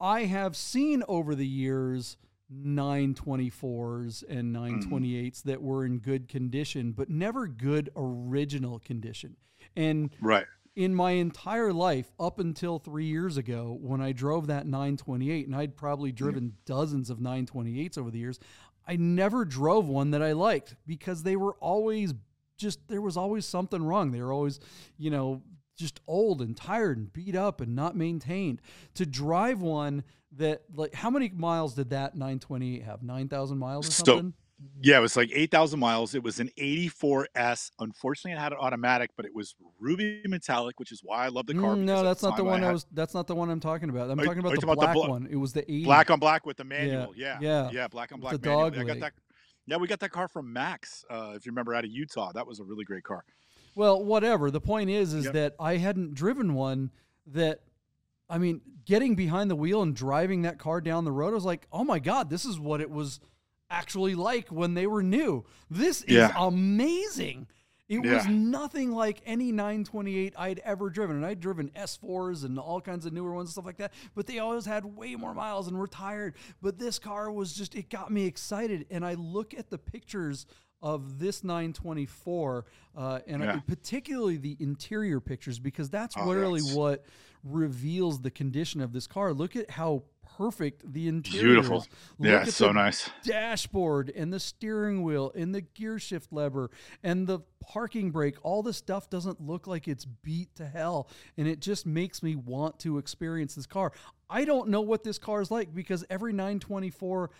I 0.00 0.24
have 0.24 0.56
seen 0.56 1.02
over 1.08 1.34
the 1.34 1.46
years 1.46 2.16
924s 2.52 4.22
and 4.28 4.54
928s 4.54 4.90
mm-hmm. 4.90 5.48
that 5.48 5.62
were 5.62 5.84
in 5.84 5.98
good 5.98 6.28
condition, 6.28 6.92
but 6.92 7.10
never 7.10 7.46
good 7.46 7.90
original 7.96 8.78
condition. 8.78 9.36
And 9.74 10.10
right. 10.20 10.46
in 10.76 10.94
my 10.94 11.12
entire 11.12 11.72
life, 11.72 12.12
up 12.20 12.38
until 12.38 12.78
three 12.78 13.06
years 13.06 13.36
ago, 13.36 13.76
when 13.80 14.00
I 14.00 14.12
drove 14.12 14.46
that 14.46 14.66
928, 14.66 15.46
and 15.46 15.56
I'd 15.56 15.76
probably 15.76 16.12
driven 16.12 16.44
mm. 16.44 16.52
dozens 16.66 17.10
of 17.10 17.18
928s 17.18 17.98
over 17.98 18.10
the 18.10 18.18
years, 18.18 18.38
I 18.86 18.96
never 18.96 19.44
drove 19.44 19.88
one 19.88 20.12
that 20.12 20.22
I 20.22 20.32
liked 20.32 20.76
because 20.86 21.24
they 21.24 21.34
were 21.34 21.54
always 21.54 22.12
just 22.56 22.86
there 22.88 23.00
was 23.00 23.16
always 23.16 23.46
something 23.46 23.82
wrong. 23.82 24.12
They 24.12 24.20
were 24.20 24.32
always, 24.32 24.60
you 24.98 25.10
know, 25.10 25.42
just 25.76 26.00
old 26.06 26.40
and 26.40 26.56
tired 26.56 26.96
and 26.96 27.12
beat 27.12 27.36
up 27.36 27.60
and 27.60 27.74
not 27.74 27.96
maintained. 27.96 28.60
To 28.94 29.06
drive 29.06 29.60
one 29.60 30.04
that 30.32 30.62
like 30.74 30.94
how 30.94 31.10
many 31.10 31.28
miles 31.30 31.74
did 31.74 31.90
that 31.90 32.14
928 32.14 32.82
have? 32.82 33.02
9,000 33.02 33.58
miles 33.58 33.88
or 33.88 33.90
something? 33.90 34.34
yeah, 34.80 34.98
it 34.98 35.00
was 35.00 35.16
like 35.16 35.30
8,000 35.32 35.78
miles. 35.78 36.14
It 36.14 36.22
was 36.22 36.40
an 36.40 36.50
84S. 36.58 37.70
Unfortunately, 37.78 38.32
it 38.32 38.38
had 38.38 38.52
an 38.52 38.58
automatic, 38.58 39.10
but 39.16 39.26
it 39.26 39.34
was 39.34 39.54
ruby 39.78 40.22
metallic, 40.26 40.80
which 40.80 40.92
is 40.92 41.00
why 41.02 41.26
I 41.26 41.28
love 41.28 41.46
the 41.46 41.54
car. 41.54 41.74
Mm, 41.74 41.80
no, 41.80 42.02
that's 42.02 42.22
not 42.22 42.36
the 42.36 42.44
one 42.44 42.64
I, 42.64 42.72
was. 42.72 42.86
That's 42.92 43.12
not 43.12 43.26
the 43.26 43.34
one 43.34 43.50
I'm 43.50 43.60
talking 43.60 43.90
about. 43.90 44.10
I'm 44.10 44.18
are, 44.18 44.24
talking 44.24 44.40
about 44.40 44.58
the 44.58 44.66
black 44.66 44.76
about 44.78 44.94
the 44.94 45.00
bl- 45.00 45.10
one. 45.10 45.28
It 45.30 45.36
was 45.36 45.52
the 45.52 45.62
80. 45.62 45.84
Black 45.84 46.10
on 46.10 46.18
black 46.18 46.46
with 46.46 46.56
the 46.56 46.64
manual. 46.64 47.12
Yeah, 47.14 47.38
yeah, 47.40 47.64
yeah, 47.64 47.70
yeah 47.72 47.88
black 47.88 48.12
on 48.12 48.20
black. 48.20 48.40
The 48.40 48.48
manual. 48.48 48.70
dog. 48.70 48.78
I 48.78 48.84
got 48.84 49.00
that. 49.00 49.12
Yeah, 49.66 49.76
we 49.78 49.88
got 49.88 50.00
that 50.00 50.12
car 50.12 50.28
from 50.28 50.52
Max, 50.52 51.04
uh, 51.10 51.32
if 51.34 51.44
you 51.44 51.52
remember, 51.52 51.74
out 51.74 51.84
of 51.84 51.90
Utah. 51.90 52.32
That 52.32 52.46
was 52.46 52.60
a 52.60 52.64
really 52.64 52.84
great 52.84 53.04
car. 53.04 53.24
Well, 53.74 54.02
whatever. 54.02 54.50
The 54.50 54.60
point 54.60 54.90
is, 54.90 55.12
is 55.12 55.24
yep. 55.24 55.34
that 55.34 55.54
I 55.60 55.76
hadn't 55.76 56.14
driven 56.14 56.54
one 56.54 56.90
that, 57.26 57.60
I 58.30 58.38
mean, 58.38 58.60
getting 58.84 59.14
behind 59.16 59.50
the 59.50 59.56
wheel 59.56 59.82
and 59.82 59.94
driving 59.94 60.42
that 60.42 60.58
car 60.58 60.80
down 60.80 61.04
the 61.04 61.12
road, 61.12 61.30
I 61.30 61.34
was 61.34 61.44
like, 61.44 61.66
oh 61.72 61.84
my 61.84 61.98
God, 61.98 62.30
this 62.30 62.44
is 62.44 62.58
what 62.58 62.80
it 62.80 62.90
was 62.90 63.20
actually 63.68 64.14
like 64.14 64.48
when 64.48 64.74
they 64.74 64.86
were 64.86 65.02
new. 65.02 65.44
This 65.68 66.02
is 66.02 66.14
yeah. 66.14 66.32
amazing. 66.38 67.48
It 67.88 68.04
yeah. 68.04 68.14
was 68.14 68.26
nothing 68.26 68.90
like 68.90 69.22
any 69.24 69.52
928 69.52 70.34
I'd 70.36 70.58
ever 70.60 70.90
driven. 70.90 71.16
And 71.16 71.26
I'd 71.26 71.40
driven 71.40 71.70
S4s 71.70 72.44
and 72.44 72.58
all 72.58 72.80
kinds 72.80 73.06
of 73.06 73.12
newer 73.12 73.32
ones 73.32 73.48
and 73.48 73.52
stuff 73.52 73.66
like 73.66 73.76
that, 73.78 73.92
but 74.14 74.26
they 74.26 74.40
always 74.40 74.66
had 74.66 74.84
way 74.84 75.14
more 75.14 75.34
miles 75.34 75.68
and 75.68 75.78
were 75.78 75.86
tired. 75.86 76.34
But 76.60 76.78
this 76.78 76.98
car 76.98 77.30
was 77.30 77.52
just, 77.52 77.74
it 77.74 77.88
got 77.88 78.10
me 78.10 78.26
excited. 78.26 78.86
And 78.90 79.04
I 79.04 79.14
look 79.14 79.54
at 79.54 79.70
the 79.70 79.78
pictures 79.78 80.46
of 80.82 81.18
this 81.18 81.42
924, 81.42 82.64
uh, 82.96 83.20
and 83.26 83.42
yeah. 83.42 83.56
I, 83.56 83.58
particularly 83.66 84.36
the 84.36 84.56
interior 84.60 85.20
pictures, 85.20 85.58
because 85.58 85.88
that's 85.88 86.14
oh, 86.18 86.32
really 86.32 86.60
yes. 86.60 86.74
what 86.74 87.04
reveals 87.42 88.20
the 88.20 88.30
condition 88.30 88.80
of 88.80 88.92
this 88.92 89.06
car. 89.06 89.32
Look 89.32 89.56
at 89.56 89.70
how 89.70 90.02
perfect 90.36 90.92
the 90.92 91.08
interior 91.08 91.54
Beautiful. 91.54 91.78
Is. 91.78 91.88
Look 92.18 92.30
yeah, 92.30 92.44
so 92.44 92.72
nice. 92.72 93.10
Dashboard 93.24 94.12
and 94.14 94.32
the 94.32 94.40
steering 94.40 95.02
wheel 95.02 95.32
and 95.34 95.54
the 95.54 95.62
gear 95.62 95.98
shift 95.98 96.32
lever 96.32 96.70
and 97.02 97.26
the 97.26 97.40
parking 97.60 98.10
brake. 98.10 98.36
All 98.42 98.62
this 98.62 98.76
stuff 98.76 99.08
doesn't 99.08 99.40
look 99.40 99.66
like 99.66 99.88
it's 99.88 100.04
beat 100.04 100.54
to 100.56 100.66
hell. 100.66 101.08
And 101.36 101.48
it 101.48 101.60
just 101.60 101.86
makes 101.86 102.22
me 102.22 102.36
want 102.36 102.78
to 102.80 102.98
experience 102.98 103.54
this 103.54 103.66
car. 103.66 103.92
I 104.28 104.44
don't 104.44 104.68
know 104.68 104.80
what 104.80 105.04
this 105.04 105.18
car 105.18 105.40
is 105.40 105.50
like 105.50 105.74
because 105.74 106.04
every 106.10 106.32
924 106.32 107.30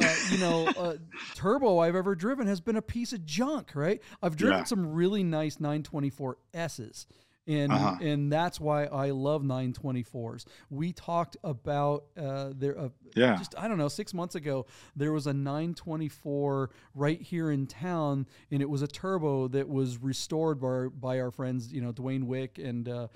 uh, 0.00 0.14
you 0.30 0.38
know, 0.38 0.68
uh, 0.78 0.94
turbo 1.34 1.80
I've 1.80 1.96
ever 1.96 2.14
driven 2.14 2.46
has 2.46 2.60
been 2.60 2.76
a 2.76 2.82
piece 2.82 3.12
of 3.12 3.26
junk, 3.26 3.72
right? 3.74 4.00
I've 4.22 4.36
driven 4.36 4.58
yeah. 4.58 4.64
some 4.64 4.92
really 4.92 5.24
nice 5.24 5.58
924 5.58 6.38
S's 6.54 7.06
and 7.48 7.72
uh-huh. 7.72 7.96
and 8.00 8.30
that's 8.30 8.60
why 8.60 8.84
I 8.84 9.10
love 9.10 9.42
924s. 9.42 10.44
We 10.68 10.92
talked 10.92 11.36
about 11.42 12.04
uh, 12.16 12.50
there. 12.54 12.78
Uh, 12.78 12.88
yeah. 13.16 13.36
Just 13.36 13.54
I 13.58 13.66
don't 13.66 13.78
know. 13.78 13.88
Six 13.88 14.12
months 14.12 14.34
ago, 14.34 14.66
there 14.94 15.12
was 15.12 15.26
a 15.26 15.32
924 15.32 16.70
right 16.94 17.20
here 17.20 17.50
in 17.50 17.66
town, 17.66 18.26
and 18.50 18.60
it 18.60 18.68
was 18.68 18.82
a 18.82 18.86
turbo 18.86 19.48
that 19.48 19.68
was 19.68 19.96
restored 19.98 20.60
by 20.60 20.88
by 20.88 21.20
our 21.20 21.30
friends, 21.30 21.72
you 21.72 21.80
know, 21.80 21.92
Dwayne 21.92 22.24
Wick 22.24 22.58
and 22.58 22.86
uh, 22.88 23.08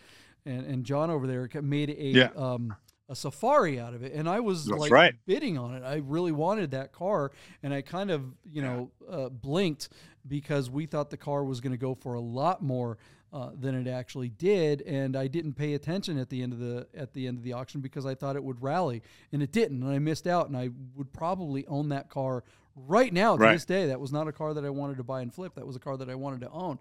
and 0.47 0.65
and 0.67 0.85
John 0.85 1.11
over 1.11 1.27
there 1.27 1.49
made 1.63 1.91
a 1.91 1.95
yeah. 1.95 2.31
um, 2.35 2.75
a 3.09 3.17
safari 3.17 3.79
out 3.79 3.93
of 3.93 4.03
it 4.03 4.13
and 4.15 4.27
i 4.27 4.41
was 4.41 4.65
That's 4.65 4.79
like 4.81 4.93
right. 4.93 5.15
bidding 5.27 5.59
on 5.59 5.75
it 5.75 5.83
i 5.85 5.97
really 5.97 6.33
wanted 6.33 6.71
that 6.71 6.93
car 6.93 7.33
and 7.63 7.75
i 7.75 7.83
kind 7.83 8.11
of 8.11 8.25
you 8.51 8.63
know 8.63 8.91
uh, 9.11 9.29
blinked 9.29 9.91
because 10.27 10.71
we 10.71 10.87
thought 10.87 11.11
the 11.11 11.17
car 11.19 11.45
was 11.45 11.61
going 11.61 11.73
to 11.73 11.79
go 11.79 11.95
for 11.95 12.15
a 12.15 12.21
lot 12.21 12.63
more 12.63 12.97
uh, 13.33 13.51
than 13.59 13.75
it 13.75 13.89
actually 13.91 14.29
did, 14.29 14.83
and 14.83 15.17
I 15.17 15.27
didn't 15.27 15.55
pay 15.55 15.75
attention 15.75 16.19
at 16.19 16.29
the 16.29 16.43
end 16.43 16.53
of 16.53 16.59
the 16.59 16.87
at 16.95 17.15
the 17.15 17.27
end 17.27 17.39
of 17.39 17.45
the 17.45 17.55
auction 17.55 17.81
because 17.81 18.05
I 18.05 18.15
thought 18.15 18.37
it 18.37 18.45
would 18.45 18.63
rally, 18.63 19.03
and 19.33 19.43
it 19.43 19.53
didn't, 19.53 19.83
and 19.83 19.91
I 19.91 19.99
missed 19.99 20.27
out, 20.27 20.49
and 20.49 20.57
I 20.57 20.71
would 20.95 21.13
probably 21.13 21.67
own 21.67 21.89
that 21.91 22.11
car 22.11 22.45
right 22.77 23.13
now 23.13 23.37
to 23.37 23.43
right. 23.43 23.53
this 23.53 23.65
day. 23.65 23.87
That 23.87 24.01
was 24.01 24.13
not 24.13 24.29
a 24.29 24.33
car 24.33 24.53
that 24.55 24.65
I 24.65 24.71
wanted 24.71 24.99
to 24.99 25.03
buy 25.03 25.23
and 25.23 25.33
flip. 25.33 25.55
That 25.55 25.67
was 25.67 25.77
a 25.77 25.81
car 25.81 25.97
that 25.97 26.11
I 26.11 26.15
wanted 26.15 26.43
to 26.43 26.51
own, 26.51 26.79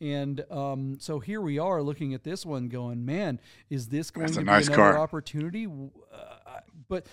and 0.00 0.44
um, 0.50 0.98
so 1.00 1.20
here 1.20 1.40
we 1.40 1.58
are 1.58 1.82
looking 1.82 2.12
at 2.14 2.22
this 2.22 2.44
one, 2.44 2.68
going, 2.68 3.04
man, 3.04 3.40
is 3.70 3.88
this 3.88 4.10
going 4.10 4.26
That's 4.26 4.36
to 4.36 4.42
be 4.42 4.46
nice 4.46 4.66
another 4.66 4.82
car. 4.82 4.98
opportunity? 4.98 5.66
Uh, 5.66 6.58
but 6.88 7.06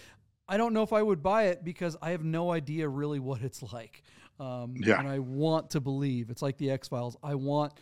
I 0.49 0.57
don't 0.57 0.73
know 0.73 0.83
if 0.83 0.91
I 0.91 1.01
would 1.01 1.23
buy 1.23 1.43
it 1.43 1.63
because 1.63 1.95
I 2.01 2.11
have 2.11 2.25
no 2.25 2.51
idea 2.51 2.89
really 2.89 3.19
what 3.19 3.41
it's 3.41 3.63
like. 3.71 4.03
Um, 4.37 4.75
yeah. 4.77 4.99
And 4.99 5.07
I 5.07 5.19
want 5.19 5.69
to 5.71 5.79
believe 5.79 6.29
it's 6.29 6.41
like 6.41 6.57
the 6.57 6.71
X 6.71 6.89
Files. 6.89 7.15
I 7.23 7.35
want 7.35 7.73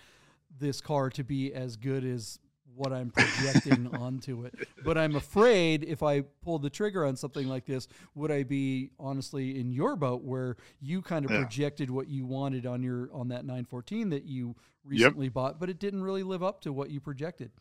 this 0.58 0.82
car 0.82 1.10
to 1.12 1.24
be 1.24 1.54
as 1.54 1.76
good 1.76 2.04
as 2.04 2.40
what 2.76 2.94
I'm 2.94 3.12
projecting 3.12 3.94
onto 4.00 4.46
it. 4.46 4.56
But 4.86 4.98
I'm 4.98 5.16
afraid 5.16 5.84
if 5.84 6.02
I 6.02 6.22
pull 6.22 6.60
the 6.60 6.70
trigger 6.70 7.06
on 7.06 7.18
something 7.18 7.48
like 7.48 7.66
this, 7.66 7.88
would 8.16 8.32
I 8.32 8.44
be 8.44 8.92
honestly 8.98 9.60
in 9.60 9.72
your 9.72 9.96
boat 9.98 10.24
where 10.24 10.56
you 10.80 11.02
kind 11.02 11.26
of 11.26 11.32
yeah. 11.32 11.42
projected 11.42 11.90
what 11.90 12.08
you 12.08 12.26
wanted 12.26 12.66
on 12.66 12.82
your 12.82 13.10
on 13.14 13.28
that 13.30 13.44
914 13.44 14.10
that 14.12 14.24
you 14.24 14.56
recently 14.86 15.26
yep. 15.26 15.34
bought, 15.34 15.60
but 15.60 15.70
it 15.70 15.80
didn't 15.80 16.04
really 16.04 16.24
live 16.24 16.42
up 16.42 16.62
to 16.62 16.72
what 16.72 16.90
you 16.90 17.02
projected. 17.02 17.52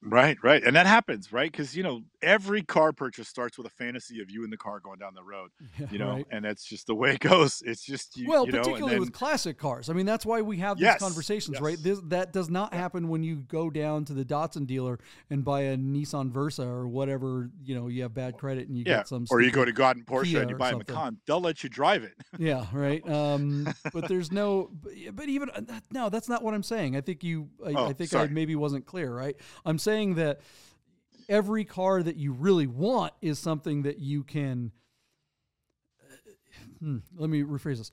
Right, 0.00 0.38
right. 0.42 0.62
And 0.62 0.76
that 0.76 0.86
happens, 0.86 1.32
right? 1.32 1.50
Because, 1.50 1.76
you 1.76 1.82
know, 1.82 2.02
every 2.22 2.62
car 2.62 2.92
purchase 2.92 3.28
starts 3.28 3.58
with 3.58 3.66
a 3.66 3.70
fantasy 3.70 4.20
of 4.20 4.30
you 4.30 4.44
in 4.44 4.50
the 4.50 4.56
car 4.56 4.78
going 4.78 4.98
down 4.98 5.14
the 5.14 5.22
road, 5.24 5.50
yeah, 5.78 5.86
you 5.90 5.98
know, 5.98 6.12
right. 6.12 6.26
and 6.30 6.44
that's 6.44 6.64
just 6.64 6.86
the 6.86 6.94
way 6.94 7.14
it 7.14 7.20
goes. 7.20 7.62
It's 7.66 7.84
just, 7.84 8.16
you, 8.16 8.28
well, 8.28 8.46
you 8.46 8.52
particularly 8.52 8.92
then, 8.92 9.00
with 9.00 9.12
classic 9.12 9.58
cars. 9.58 9.90
I 9.90 9.94
mean, 9.94 10.06
that's 10.06 10.24
why 10.24 10.40
we 10.40 10.58
have 10.58 10.76
these 10.76 10.84
yes, 10.84 11.00
conversations, 11.00 11.54
yes. 11.54 11.62
right? 11.62 11.76
This, 11.80 12.00
that 12.06 12.32
does 12.32 12.48
not 12.48 12.74
happen 12.74 13.08
when 13.08 13.24
you 13.24 13.36
go 13.36 13.70
down 13.70 14.04
to 14.06 14.14
the 14.14 14.24
Datsun 14.24 14.68
dealer 14.68 15.00
and 15.30 15.44
buy 15.44 15.62
a 15.62 15.76
Nissan 15.76 16.30
Versa 16.30 16.62
or 16.64 16.86
whatever, 16.86 17.50
you 17.64 17.74
know, 17.74 17.88
you 17.88 18.02
have 18.02 18.14
bad 18.14 18.38
credit 18.38 18.68
and 18.68 18.78
you 18.78 18.84
yeah. 18.86 18.98
get 18.98 19.08
some. 19.08 19.26
Or 19.30 19.40
you 19.40 19.50
go 19.50 19.64
to 19.64 19.72
Garden 19.72 20.04
Porsche 20.06 20.26
Kia 20.26 20.42
and 20.42 20.50
you 20.50 20.56
buy 20.56 20.70
a 20.70 20.76
Macan. 20.76 21.18
They'll 21.26 21.40
let 21.40 21.64
you 21.64 21.68
drive 21.68 22.04
it. 22.04 22.14
yeah, 22.38 22.66
right. 22.72 23.08
Um, 23.08 23.66
but 23.92 24.06
there's 24.08 24.30
no, 24.30 24.70
but, 24.80 24.92
but 25.12 25.28
even, 25.28 25.50
uh, 25.50 25.80
no, 25.90 26.08
that's 26.08 26.28
not 26.28 26.44
what 26.44 26.54
I'm 26.54 26.62
saying. 26.62 26.96
I 26.96 27.00
think 27.00 27.24
you, 27.24 27.48
I, 27.66 27.72
oh, 27.72 27.86
I 27.86 27.92
think 27.94 28.10
sorry. 28.10 28.28
I 28.28 28.30
maybe 28.30 28.54
wasn't 28.54 28.86
clear, 28.86 29.12
right? 29.12 29.36
I'm 29.64 29.78
saying 29.78 29.87
that 30.14 30.40
every 31.28 31.64
car 31.64 32.02
that 32.02 32.16
you 32.16 32.32
really 32.32 32.66
want 32.66 33.12
is 33.20 33.38
something 33.38 33.82
that 33.82 33.98
you 33.98 34.24
can. 34.24 34.72
Hmm, 36.80 36.98
let 37.16 37.28
me 37.28 37.42
rephrase 37.42 37.78
this. 37.78 37.90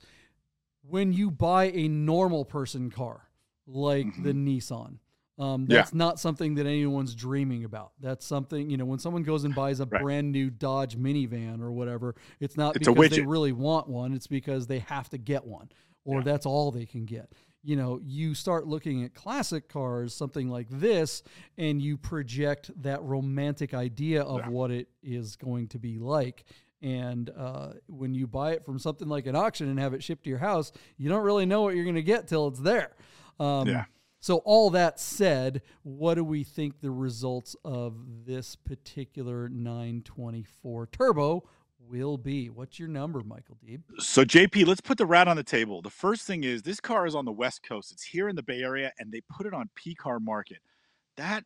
When 0.88 1.12
you 1.12 1.30
buy 1.30 1.64
a 1.64 1.88
normal 1.88 2.44
person 2.44 2.90
car, 2.90 3.28
like 3.66 4.06
mm-hmm. 4.06 4.22
the 4.22 4.32
Nissan, 4.32 4.98
um, 5.38 5.66
that's 5.66 5.92
yeah. 5.92 5.98
not 5.98 6.20
something 6.20 6.54
that 6.54 6.66
anyone's 6.66 7.14
dreaming 7.14 7.64
about. 7.64 7.92
That's 8.00 8.24
something, 8.24 8.70
you 8.70 8.76
know, 8.76 8.84
when 8.84 9.00
someone 9.00 9.24
goes 9.24 9.44
and 9.44 9.54
buys 9.54 9.80
a 9.80 9.86
right. 9.86 10.00
brand 10.00 10.30
new 10.30 10.48
Dodge 10.48 10.96
minivan 10.96 11.60
or 11.60 11.72
whatever, 11.72 12.14
it's 12.40 12.56
not 12.56 12.76
it's 12.76 12.88
because 12.88 13.10
they 13.10 13.22
really 13.22 13.52
want 13.52 13.88
one, 13.88 14.14
it's 14.14 14.28
because 14.28 14.66
they 14.66 14.78
have 14.78 15.10
to 15.10 15.18
get 15.18 15.44
one 15.44 15.68
or 16.06 16.18
yeah. 16.18 16.24
that's 16.24 16.46
all 16.46 16.70
they 16.70 16.86
can 16.86 17.04
get 17.04 17.30
you 17.66 17.74
know, 17.74 18.00
you 18.04 18.32
start 18.32 18.68
looking 18.68 19.02
at 19.02 19.12
classic 19.12 19.68
cars, 19.68 20.14
something 20.14 20.48
like 20.48 20.68
this, 20.70 21.24
and 21.58 21.82
you 21.82 21.96
project 21.96 22.70
that 22.80 23.02
romantic 23.02 23.74
idea 23.74 24.22
of 24.22 24.38
yeah. 24.38 24.48
what 24.48 24.70
it 24.70 24.88
is 25.02 25.34
going 25.34 25.66
to 25.68 25.78
be 25.80 25.98
like. 25.98 26.44
And 26.80 27.28
uh, 27.36 27.72
when 27.88 28.14
you 28.14 28.28
buy 28.28 28.52
it 28.52 28.64
from 28.64 28.78
something 28.78 29.08
like 29.08 29.26
an 29.26 29.34
auction 29.34 29.68
and 29.68 29.80
have 29.80 29.94
it 29.94 30.04
shipped 30.04 30.22
to 30.24 30.30
your 30.30 30.38
house, 30.38 30.70
you 30.96 31.08
don't 31.08 31.24
really 31.24 31.44
know 31.44 31.62
what 31.62 31.74
you're 31.74 31.82
going 31.82 31.96
to 31.96 32.02
get 32.04 32.28
till 32.28 32.46
it's 32.46 32.60
there. 32.60 32.94
Um, 33.40 33.66
yeah. 33.66 33.86
So, 34.20 34.36
all 34.38 34.70
that 34.70 35.00
said, 35.00 35.62
what 35.82 36.14
do 36.14 36.24
we 36.24 36.44
think 36.44 36.80
the 36.80 36.90
results 36.92 37.56
of 37.64 37.96
this 38.24 38.54
particular 38.54 39.48
924 39.48 40.86
Turbo 40.86 41.48
will 41.90 42.18
be. 42.18 42.50
What's 42.50 42.78
your 42.78 42.88
number, 42.88 43.22
Michael 43.22 43.56
Deeb? 43.64 43.80
So, 43.98 44.24
JP, 44.24 44.66
let's 44.66 44.80
put 44.80 44.98
the 44.98 45.06
rat 45.06 45.28
on 45.28 45.36
the 45.36 45.44
table. 45.44 45.82
The 45.82 45.90
first 45.90 46.26
thing 46.26 46.44
is 46.44 46.62
this 46.62 46.80
car 46.80 47.06
is 47.06 47.14
on 47.14 47.24
the 47.24 47.32
West 47.32 47.62
Coast. 47.62 47.92
It's 47.92 48.02
here 48.02 48.28
in 48.28 48.36
the 48.36 48.42
Bay 48.42 48.62
Area, 48.62 48.92
and 48.98 49.12
they 49.12 49.20
put 49.30 49.46
it 49.46 49.54
on 49.54 49.70
P 49.74 49.94
Car 49.94 50.20
Market. 50.20 50.58
That 51.16 51.44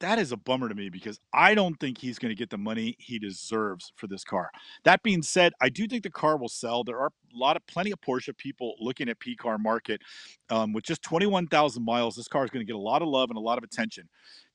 that 0.00 0.18
is 0.18 0.32
a 0.32 0.36
bummer 0.36 0.68
to 0.68 0.74
me 0.74 0.88
because 0.88 1.20
I 1.32 1.54
don't 1.54 1.78
think 1.78 1.98
he's 1.98 2.18
going 2.18 2.30
to 2.30 2.34
get 2.34 2.50
the 2.50 2.58
money 2.58 2.96
he 2.98 3.18
deserves 3.18 3.92
for 3.96 4.06
this 4.06 4.24
car. 4.24 4.50
That 4.84 5.02
being 5.02 5.22
said, 5.22 5.52
I 5.60 5.68
do 5.68 5.86
think 5.86 6.02
the 6.02 6.10
car 6.10 6.38
will 6.38 6.48
sell. 6.48 6.82
There 6.82 6.98
are 6.98 7.08
a 7.08 7.36
lot 7.36 7.56
of 7.56 7.66
plenty 7.66 7.92
of 7.92 8.00
Porsche 8.00 8.36
people 8.36 8.74
looking 8.80 9.08
at 9.08 9.18
P 9.20 9.36
car 9.36 9.58
market. 9.58 10.00
Um, 10.48 10.72
with 10.72 10.84
just 10.84 11.02
21,000 11.02 11.84
miles, 11.84 12.16
this 12.16 12.28
car 12.28 12.44
is 12.44 12.50
going 12.50 12.64
to 12.64 12.70
get 12.70 12.76
a 12.76 12.82
lot 12.82 13.02
of 13.02 13.08
love 13.08 13.30
and 13.30 13.36
a 13.36 13.42
lot 13.42 13.58
of 13.58 13.64
attention. 13.64 14.08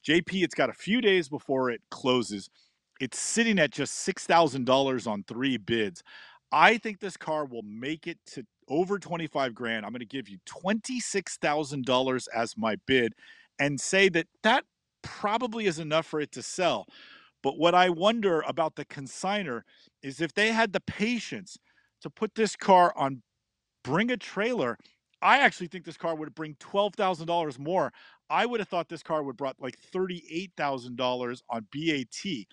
JP, 0.06 0.44
it's 0.44 0.56
got 0.56 0.70
a 0.70 0.74
few 0.74 1.00
days 1.00 1.30
before 1.30 1.70
it 1.70 1.82
closes. 1.90 2.50
It's 3.00 3.20
sitting 3.20 3.60
at 3.60 3.72
just 3.72 4.08
$6,000 4.08 5.08
on 5.08 5.24
three 5.28 5.58
bids. 5.58 6.02
I 6.52 6.78
think 6.78 7.00
this 7.00 7.18
car 7.18 7.46
will 7.46 7.64
make 7.64 8.08
it 8.08 8.18
to 8.28 8.46
over 8.70 8.98
25 8.98 9.54
grand. 9.54 9.86
I'm 9.86 9.92
going 9.92 10.00
to 10.00 10.06
give 10.06 10.30
you 10.30 10.38
$26,000 10.48 12.28
as 12.34 12.58
my 12.58 12.78
bid 12.88 13.14
and 13.60 13.80
say 13.80 14.10
that 14.10 14.28
that 14.44 14.64
probably 15.02 15.66
is 15.66 15.80
enough 15.80 16.06
for 16.06 16.22
it 16.22 16.32
to 16.34 16.42
sell. 16.42 16.86
But 17.44 17.58
what 17.58 17.76
I 17.76 17.90
wonder 17.90 18.44
about 18.48 18.76
the 18.76 18.86
consigner 18.86 19.62
is 20.02 20.22
if 20.22 20.34
they 20.34 20.52
had 20.52 20.74
the 20.74 20.80
patience 20.82 21.58
to 22.02 22.10
put 22.10 22.36
this 22.36 22.56
car 22.56 22.94
on 22.96 23.22
Bring 23.84 24.10
a 24.12 24.18
Trailer, 24.18 24.78
I 25.22 25.40
actually 25.40 25.68
think 25.68 25.86
this 25.86 25.98
car 25.98 26.16
would 26.16 26.34
bring 26.36 26.56
$12,000 26.56 27.60
more. 27.60 27.92
I 28.30 28.46
would 28.46 28.60
have 28.60 28.70
thought 28.70 28.90
this 28.90 29.04
car 29.04 29.24
would 29.24 29.38
brought 29.38 29.58
like 29.60 29.78
$38,000 29.94 31.42
on 31.50 31.68
BAT. 31.72 32.46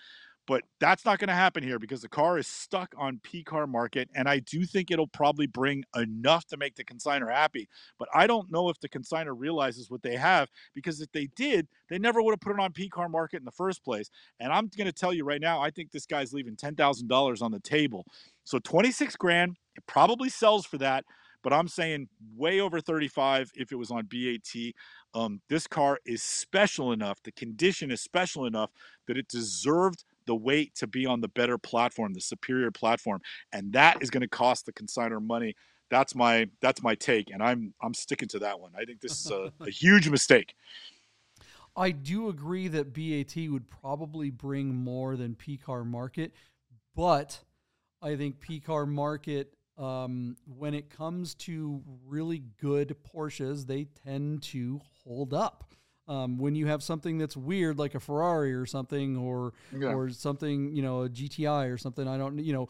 But 0.45 0.63
that's 0.79 1.05
not 1.05 1.19
going 1.19 1.29
to 1.29 1.33
happen 1.33 1.63
here 1.63 1.79
because 1.79 2.01
the 2.01 2.09
car 2.09 2.37
is 2.37 2.47
stuck 2.47 2.93
on 2.97 3.21
P 3.23 3.43
car 3.43 3.65
market. 3.65 4.09
And 4.13 4.27
I 4.27 4.39
do 4.39 4.65
think 4.65 4.91
it'll 4.91 5.07
probably 5.07 5.47
bring 5.47 5.85
enough 5.95 6.45
to 6.47 6.57
make 6.57 6.75
the 6.75 6.83
consigner 6.83 7.31
happy. 7.31 7.69
But 7.97 8.09
I 8.13 8.27
don't 8.27 8.51
know 8.51 8.69
if 8.69 8.79
the 8.79 8.89
consigner 8.89 9.33
realizes 9.35 9.89
what 9.89 10.03
they 10.03 10.17
have 10.17 10.49
because 10.73 10.99
if 10.99 11.11
they 11.13 11.27
did, 11.35 11.67
they 11.89 11.97
never 11.97 12.21
would 12.21 12.33
have 12.33 12.41
put 12.41 12.53
it 12.53 12.59
on 12.59 12.73
P 12.73 12.89
car 12.89 13.07
market 13.07 13.37
in 13.37 13.45
the 13.45 13.51
first 13.51 13.83
place. 13.85 14.09
And 14.39 14.51
I'm 14.51 14.69
going 14.75 14.87
to 14.87 14.91
tell 14.91 15.13
you 15.13 15.23
right 15.23 15.41
now, 15.41 15.61
I 15.61 15.69
think 15.69 15.91
this 15.91 16.05
guy's 16.05 16.33
leaving 16.33 16.57
$10,000 16.57 17.41
on 17.41 17.51
the 17.51 17.59
table. 17.59 18.05
So 18.43 18.59
26 18.59 19.15
grand, 19.15 19.57
it 19.75 19.83
probably 19.87 20.29
sells 20.29 20.65
for 20.65 20.77
that 20.79 21.05
but 21.43 21.53
I'm 21.53 21.67
saying 21.67 22.07
way 22.35 22.61
over 22.61 22.79
35 22.79 23.51
if 23.55 23.71
it 23.71 23.75
was 23.75 23.91
on 23.91 24.05
BAT. 24.05 24.73
Um, 25.13 25.41
this 25.49 25.67
car 25.67 25.99
is 26.05 26.23
special 26.23 26.91
enough, 26.91 27.21
the 27.23 27.33
condition 27.33 27.91
is 27.91 28.01
special 28.01 28.45
enough 28.45 28.71
that 29.07 29.17
it 29.17 29.27
deserved 29.27 30.05
the 30.25 30.35
weight 30.35 30.75
to 30.75 30.87
be 30.87 31.05
on 31.05 31.21
the 31.21 31.27
better 31.27 31.57
platform, 31.57 32.13
the 32.13 32.21
superior 32.21 32.71
platform, 32.71 33.21
and 33.51 33.73
that 33.73 34.01
is 34.01 34.09
going 34.09 34.21
to 34.21 34.27
cost 34.27 34.65
the 34.65 34.73
consigner 34.73 35.21
money. 35.21 35.55
That's 35.89 36.15
my 36.15 36.49
that's 36.61 36.81
my 36.81 36.95
take, 36.95 37.29
and 37.31 37.43
I'm 37.43 37.73
I'm 37.81 37.93
sticking 37.93 38.27
to 38.29 38.39
that 38.39 38.59
one. 38.59 38.71
I 38.77 38.85
think 38.85 39.01
this 39.01 39.25
is 39.25 39.31
a, 39.31 39.51
a 39.59 39.69
huge 39.69 40.09
mistake. 40.09 40.55
I 41.75 41.91
do 41.91 42.29
agree 42.29 42.67
that 42.67 42.93
BAT 42.93 43.49
would 43.49 43.69
probably 43.69 44.29
bring 44.29 44.75
more 44.75 45.15
than 45.15 45.35
PCAR 45.35 45.85
Market, 45.85 46.33
but 46.95 47.39
I 48.01 48.15
think 48.15 48.39
PCAR 48.39 48.87
Market, 48.87 49.53
um, 49.77 50.35
when 50.45 50.73
it 50.75 50.89
comes 50.89 51.33
to 51.35 51.81
really 52.05 52.43
good 52.61 52.95
Porsches, 53.03 53.65
they 53.65 53.85
tend 54.05 54.43
to 54.43 54.81
hold 55.03 55.33
up. 55.33 55.73
Um, 56.05 56.37
when 56.37 56.53
you 56.53 56.67
have 56.67 56.83
something 56.83 57.17
that's 57.17 57.37
weird 57.37 57.79
like 57.79 57.95
a 57.95 57.99
Ferrari 57.99 58.53
or 58.53 58.65
something 58.65 59.15
or 59.15 59.53
yeah. 59.71 59.93
or 59.93 60.09
something 60.09 60.75
you 60.75 60.81
know 60.81 61.03
a 61.03 61.09
GTI 61.09 61.71
or 61.73 61.77
something 61.77 62.07
I 62.07 62.17
don't 62.17 62.39
you 62.39 62.51
know 62.51 62.67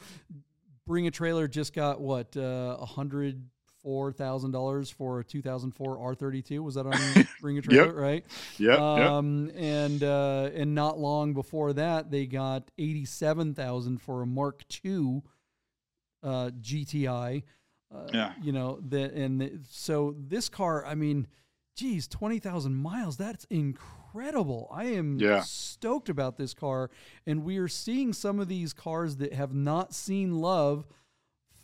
bring 0.85 1.07
a 1.07 1.11
trailer 1.11 1.47
just 1.47 1.73
got 1.73 1.99
what 1.99 2.35
uh, 2.37 2.41
a 2.41 2.73
uh, 2.75 2.85
hundred 2.85 3.43
four 3.81 4.13
thousand 4.13 4.51
dollars 4.51 4.89
for 4.89 5.19
a 5.19 5.23
2004 5.23 6.15
R32 6.15 6.59
was 6.59 6.75
that 6.75 6.85
on 6.85 7.27
bring 7.41 7.57
a 7.57 7.61
trailer 7.61 7.87
yep. 7.87 7.95
right 7.95 8.25
yeah 8.57 8.75
um, 8.75 9.47
yep. 9.47 9.55
and 9.57 10.03
uh, 10.03 10.49
and 10.53 10.73
not 10.73 10.97
long 10.97 11.33
before 11.33 11.73
that 11.73 12.09
they 12.09 12.25
got 12.25 12.71
87,000 12.77 14.01
for 14.01 14.21
a 14.21 14.25
Mark 14.25 14.63
II 14.83 15.21
uh, 16.23 16.51
GTI 16.61 17.43
uh, 17.93 18.07
yeah 18.13 18.33
you 18.41 18.53
know 18.53 18.79
that 18.87 19.13
and 19.13 19.41
the, 19.41 19.59
so 19.69 20.15
this 20.17 20.47
car 20.47 20.85
I 20.85 20.95
mean 20.95 21.27
geez, 21.75 22.07
20,000 22.07 22.75
miles. 22.75 23.17
That's 23.17 23.45
incredible. 23.49 24.67
I 24.71 24.85
am 24.85 25.19
Yeah. 25.19 25.41
stoked 25.41 26.09
about 26.09 26.37
this 26.37 26.53
car. 26.53 26.89
And 27.25 27.43
we 27.43 27.57
are 27.57 27.67
seeing 27.67 28.13
some 28.13 28.39
of 28.39 28.47
these 28.47 28.73
cars 28.73 29.17
that 29.17 29.33
have 29.33 29.53
not 29.53 29.93
seen 29.93 30.39
love 30.39 30.85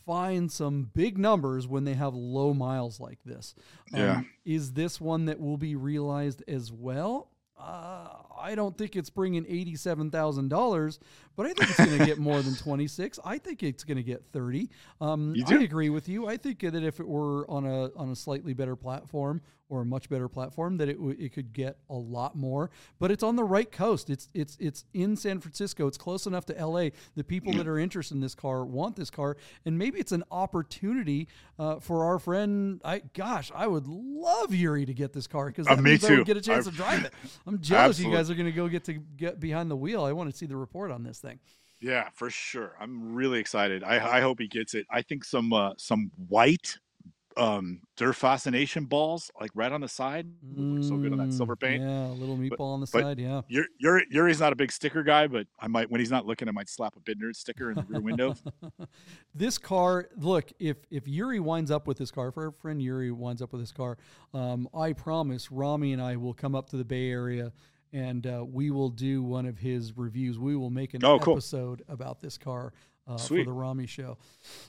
find 0.06 0.52
some 0.52 0.90
big 0.94 1.18
numbers 1.20 1.68
when 1.68 1.84
they 1.84 1.94
have 1.94 2.16
low 2.16 2.54
miles 2.54 3.00
like 3.00 3.24
this. 3.24 3.54
Um, 3.94 4.00
Yeah. 4.00 4.22
Is 4.46 4.74
this 4.74 5.00
one 5.00 5.26
that 5.26 5.40
will 5.40 5.58
be 5.58 5.76
realized 5.76 6.44
as 6.48 6.72
well? 6.72 7.30
Uh, 7.56 8.08
I 8.40 8.56
don't 8.56 8.78
think 8.78 8.96
it's 8.96 9.10
bringing 9.10 9.46
eighty-seven 9.48 10.10
thousand 10.12 10.48
dollars, 10.48 10.98
but 11.40 11.46
I 11.46 11.54
think 11.54 11.70
it's 11.70 11.78
going 11.86 11.98
to 12.00 12.06
get 12.06 12.18
more 12.20 12.42
than 12.42 12.54
twenty-six. 12.56 13.18
I 13.24 13.38
think 13.38 13.64
it's 13.64 13.86
going 13.86 13.96
to 13.96 14.04
get 14.04 14.26
thirty. 14.34 14.70
Um, 15.00 15.34
You 15.38 15.46
I 15.48 15.64
agree 15.64 15.90
with 15.90 16.10
you. 16.10 16.28
I 16.28 16.36
think 16.36 16.60
that 16.60 16.76
if 16.76 17.00
it 17.00 17.08
were 17.08 17.50
on 17.50 17.66
a 17.66 17.90
on 17.96 18.10
a 18.10 18.16
slightly 18.16 18.54
better 18.54 18.76
platform 18.76 19.40
or 19.70 19.82
a 19.82 19.86
much 19.86 20.10
better 20.10 20.28
platform, 20.28 20.78
that 20.78 20.90
it 20.90 20.96
w- 20.98 21.16
it 21.20 21.32
could 21.32 21.54
get 21.54 21.78
a 21.92 21.94
lot 21.96 22.36
more. 22.36 22.72
But 23.00 23.12
it's 23.12 23.22
on 23.24 23.36
the 23.38 23.44
right 23.46 23.72
coast. 23.72 24.10
It's 24.10 24.28
it's 24.34 24.58
it's 24.60 24.84
in 24.94 25.16
San 25.16 25.40
Francisco. 25.40 25.88
It's 25.88 25.98
close 25.98 26.26
enough 26.26 26.46
to 26.48 26.58
L.A. 26.58 26.92
The 27.16 27.24
people 27.24 27.54
that 27.54 27.68
are 27.68 27.78
interested 27.80 28.16
in 28.16 28.20
this 28.22 28.34
car 28.36 28.66
want 28.66 28.96
this 28.98 29.10
car, 29.12 29.38
and 29.66 29.78
maybe 29.78 30.00
it's 30.00 30.12
an 30.12 30.24
opportunity 30.32 31.28
uh, 31.60 31.80
for 31.80 32.04
our 32.04 32.18
friend. 32.20 32.82
I 32.84 33.04
gosh, 33.14 33.52
I 33.56 33.68
would 33.68 33.88
love 33.88 34.54
Yuri 34.56 34.86
to 34.88 34.94
get 34.94 35.14
this 35.14 35.28
car 35.28 35.46
because 35.48 35.68
Uh, 35.68 35.76
me 35.78 35.92
means 35.92 36.04
I 36.04 36.10
would 36.10 36.16
too. 36.18 36.24
get 36.26 36.38
a 36.38 36.42
chance 36.42 36.68
I- 36.68 36.72
to 36.72 36.76
drive 36.76 37.06
it. 37.06 37.14
I'm 37.48 37.60
jealous 37.62 38.00
you 38.00 38.12
guys 38.12 38.30
are 38.32 38.36
going 38.36 38.48
to 38.48 38.52
go 38.52 38.68
get 38.68 38.84
to 38.86 38.94
get 38.94 39.40
behind 39.40 39.70
the 39.70 39.76
wheel. 39.78 40.04
I 40.04 40.12
want 40.14 40.32
to 40.32 40.36
see 40.36 40.48
the 40.48 40.58
report 40.58 40.90
on 40.90 41.04
this 41.04 41.20
thing. 41.20 41.29
Yeah, 41.82 42.10
for 42.14 42.30
sure. 42.30 42.76
I'm 42.80 43.14
really 43.14 43.40
excited. 43.40 43.84
I, 43.84 44.18
I 44.18 44.22
hope 44.22 44.40
he 44.40 44.48
gets 44.48 44.74
it. 44.74 44.86
I 44.92 45.02
think 45.02 45.24
some 45.24 45.54
uh, 45.54 45.74
some 45.78 46.12
white 46.28 46.78
um 47.38 47.80
Fascination 48.14 48.86
balls, 48.86 49.30
like 49.40 49.52
right 49.54 49.72
on 49.72 49.80
the 49.82 49.88
side, 49.88 50.28
look 50.56 50.84
so 50.84 50.98
good 50.98 51.12
on 51.14 51.20
that 51.20 51.32
silver 51.34 51.56
Mm, 51.56 51.60
paint. 51.62 51.82
Yeah, 51.84 52.08
a 52.08 52.12
little 52.12 52.36
meatball 52.38 52.58
But- 52.58 52.64
on 52.64 52.80
the 52.82 52.88
side. 52.88 53.20
Yeah. 53.20 53.42
Yuri, 53.48 53.68
Yuri, 53.78 54.06
Yuri's 54.10 54.40
not 54.42 54.52
a 54.52 54.56
big 54.56 54.72
sticker 54.72 55.04
guy, 55.04 55.28
but 55.28 55.48
I 55.60 55.68
might 55.68 55.90
when 55.90 56.00
he's 56.02 56.12
not 56.12 56.26
looking, 56.26 56.50
I 56.50 56.52
might 56.52 56.68
slap 56.70 56.96
a 56.98 57.00
Bid 57.00 57.20
Nerd 57.22 57.36
sticker 57.36 57.70
in 57.70 57.76
the 57.78 57.84
rear 57.84 58.02
window. 58.02 58.36
this 59.34 59.58
car, 59.58 60.10
look, 60.18 60.52
if 60.60 60.78
if 60.90 61.08
Yuri 61.08 61.40
winds 61.40 61.72
up 61.72 61.88
with 61.88 61.98
this 61.98 62.12
car, 62.12 62.30
if 62.30 62.38
our 62.38 62.52
friend 62.52 62.82
Yuri 62.82 63.12
winds 63.12 63.42
up 63.42 63.52
with 63.54 63.62
this 63.62 63.72
car, 63.72 63.98
um, 64.34 64.68
I 64.74 64.94
promise 64.94 65.52
Rami 65.52 65.94
and 65.94 66.02
I 66.02 66.16
will 66.18 66.34
come 66.34 66.56
up 66.56 66.70
to 66.72 66.78
the 66.78 66.86
Bay 66.86 67.10
Area 67.10 67.52
and 67.94 68.26
uh, 68.28 68.46
we 68.48 68.72
will 68.72 68.90
do 68.90 69.24
one 69.24 69.46
of 69.46 69.58
his 69.58 69.98
reviews. 69.98 70.38
We 70.40 70.56
will 70.56 70.70
make 70.70 70.94
an 70.94 71.04
Oh, 71.04 71.20
cool. 71.20 71.34
episode 71.36 71.84
about 71.88 72.22
this 72.22 72.38
car. 72.38 72.74
Uh, 73.08 73.18
for 73.18 73.44
the 73.44 73.52
Rami 73.52 73.88
show. 73.88 74.20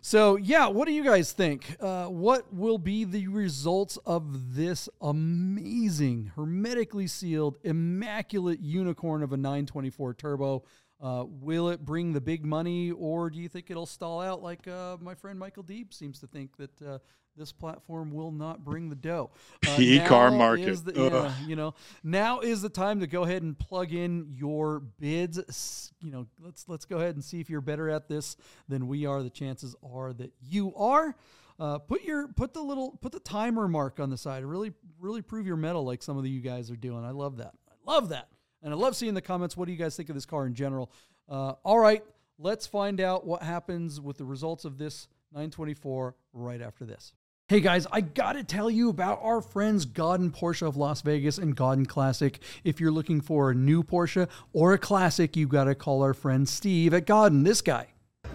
So, 0.01 0.37
yeah, 0.37 0.67
what 0.69 0.89
do 0.89 0.95
you 0.95 1.05
guys 1.05 1.31
think? 1.33 1.77
Uh, 1.79 2.07
what 2.07 2.51
will 2.55 2.79
be 2.79 3.05
the 3.05 3.27
results 3.29 3.99
of 4.07 4.55
this 4.55 4.89
amazing, 5.03 6.33
hermetically 6.37 7.07
sealed, 7.07 7.59
immaculate 7.65 8.61
unicorn 8.61 9.23
of 9.23 9.33
a 9.35 9.37
924 9.37 10.15
turbo? 10.15 10.65
Uh, 11.03 11.25
will 11.29 11.69
it 11.71 11.85
bring 11.85 12.13
the 12.15 12.21
big 12.21 12.45
money, 12.45 12.91
or 12.93 13.29
do 13.31 13.39
you 13.39 13.49
think 13.49 13.71
it'll 13.71 13.85
stall 13.87 14.21
out 14.23 14.43
like 14.43 14.67
uh, 14.69 14.97
my 15.01 15.15
friend 15.15 15.39
Michael 15.39 15.65
Deeb 15.65 15.93
seems 15.93 16.19
to 16.21 16.27
think 16.27 16.57
that 16.57 16.83
uh, 16.83 16.99
this 17.41 17.51
platform 17.53 18.13
will 18.13 18.31
not 18.31 18.65
bring 18.65 18.89
the 18.89 18.95
dough? 18.97 19.31
Uh, 19.67 19.77
P-car 19.77 20.31
market. 20.31 20.69
is 20.69 20.83
the- 20.85 20.93
yeah, 20.95 21.35
you 21.47 21.57
know, 21.57 21.75
now 22.05 22.41
is 22.41 22.63
the 22.63 22.69
time 22.69 23.01
to 23.01 23.07
go 23.07 23.25
ahead 23.25 23.43
and 23.43 23.59
plug 23.59 23.93
in 23.93 24.27
your 24.31 24.81
bids. 24.81 25.93
You 26.01 26.11
know, 26.13 26.27
let's 26.41 26.69
let's 26.69 26.85
go 26.85 26.99
ahead 26.99 27.15
and 27.15 27.25
see 27.25 27.41
if 27.41 27.51
you're 27.51 27.61
better 27.61 27.91
at 27.91 28.09
this 28.09 28.37
than 28.69 28.87
we 28.89 29.07
are. 29.07 29.23
The 29.23 29.31
chances 29.31 29.75
are 29.83 30.13
that 30.15 30.33
you 30.41 30.75
are. 30.77 31.17
Uh, 31.59 31.79
put 31.79 32.03
your 32.05 32.29
put 32.29 32.55
the 32.55 32.63
little 32.63 32.93
put 33.03 33.13
the 33.13 33.21
timer 33.21 33.69
mark 33.69 34.01
on 34.01 34.09
the 34.09 34.17
side. 34.17 34.45
Really 34.45 34.73
really 34.99 35.21
prove 35.21 35.47
your 35.47 35.57
mettle 35.57 35.85
like 35.85 36.03
some 36.03 36.17
of 36.17 36.23
the 36.23 36.31
you 36.31 36.41
guys 36.41 36.71
are 36.71 36.77
doing. 36.77 37.05
I 37.05 37.11
love 37.11 37.37
that. 37.37 37.53
I 37.69 37.91
love 37.93 38.09
that. 38.11 38.29
And 38.63 38.73
I 38.73 38.77
love 38.77 38.97
seeing 38.97 39.15
the 39.15 39.23
comments. 39.23 39.57
What 39.57 39.67
do 39.67 39.73
you 39.73 39.79
guys 39.79 39.97
think 39.97 40.09
of 40.09 40.15
this 40.15 40.27
car 40.27 40.47
in 40.47 40.55
general? 40.55 40.91
Uh, 41.29 41.53
all 41.65 41.79
right, 41.79 42.03
let's 42.39 42.67
find 42.67 43.01
out 43.01 43.27
what 43.27 43.43
happens 43.43 44.01
with 44.01 44.17
the 44.19 44.25
results 44.25 44.65
of 44.65 44.79
this 44.79 45.07
924 45.33 46.15
right 46.33 46.61
after 46.61 46.85
this. 46.85 47.13
Hey 47.51 47.59
guys, 47.59 47.85
I 47.91 48.01
gotta 48.01 48.45
tell 48.45 48.71
you 48.71 48.91
about 48.91 49.19
our 49.25 49.41
friends 49.41 49.85
Gaudin 49.85 50.31
Porsche 50.31 50.65
of 50.65 50.77
Las 50.77 51.03
Vegas 51.03 51.37
and 51.37 51.57
Gaudin 51.57 51.85
Classic. 51.85 52.39
If 52.63 52.79
you're 52.81 52.93
looking 52.93 53.21
for 53.21 53.51
a 53.51 53.55
new 53.57 53.83
Porsche 53.83 54.29
or 54.53 54.73
a 54.73 54.79
classic, 54.79 55.37
you 55.37 55.49
gotta 55.49 55.75
call 55.75 56.05
our 56.05 56.15
friend 56.15 56.49
Steve 56.49 56.95
at 56.95 57.07
Gaudin. 57.07 57.45
This 57.45 57.61
guy. 57.61 57.89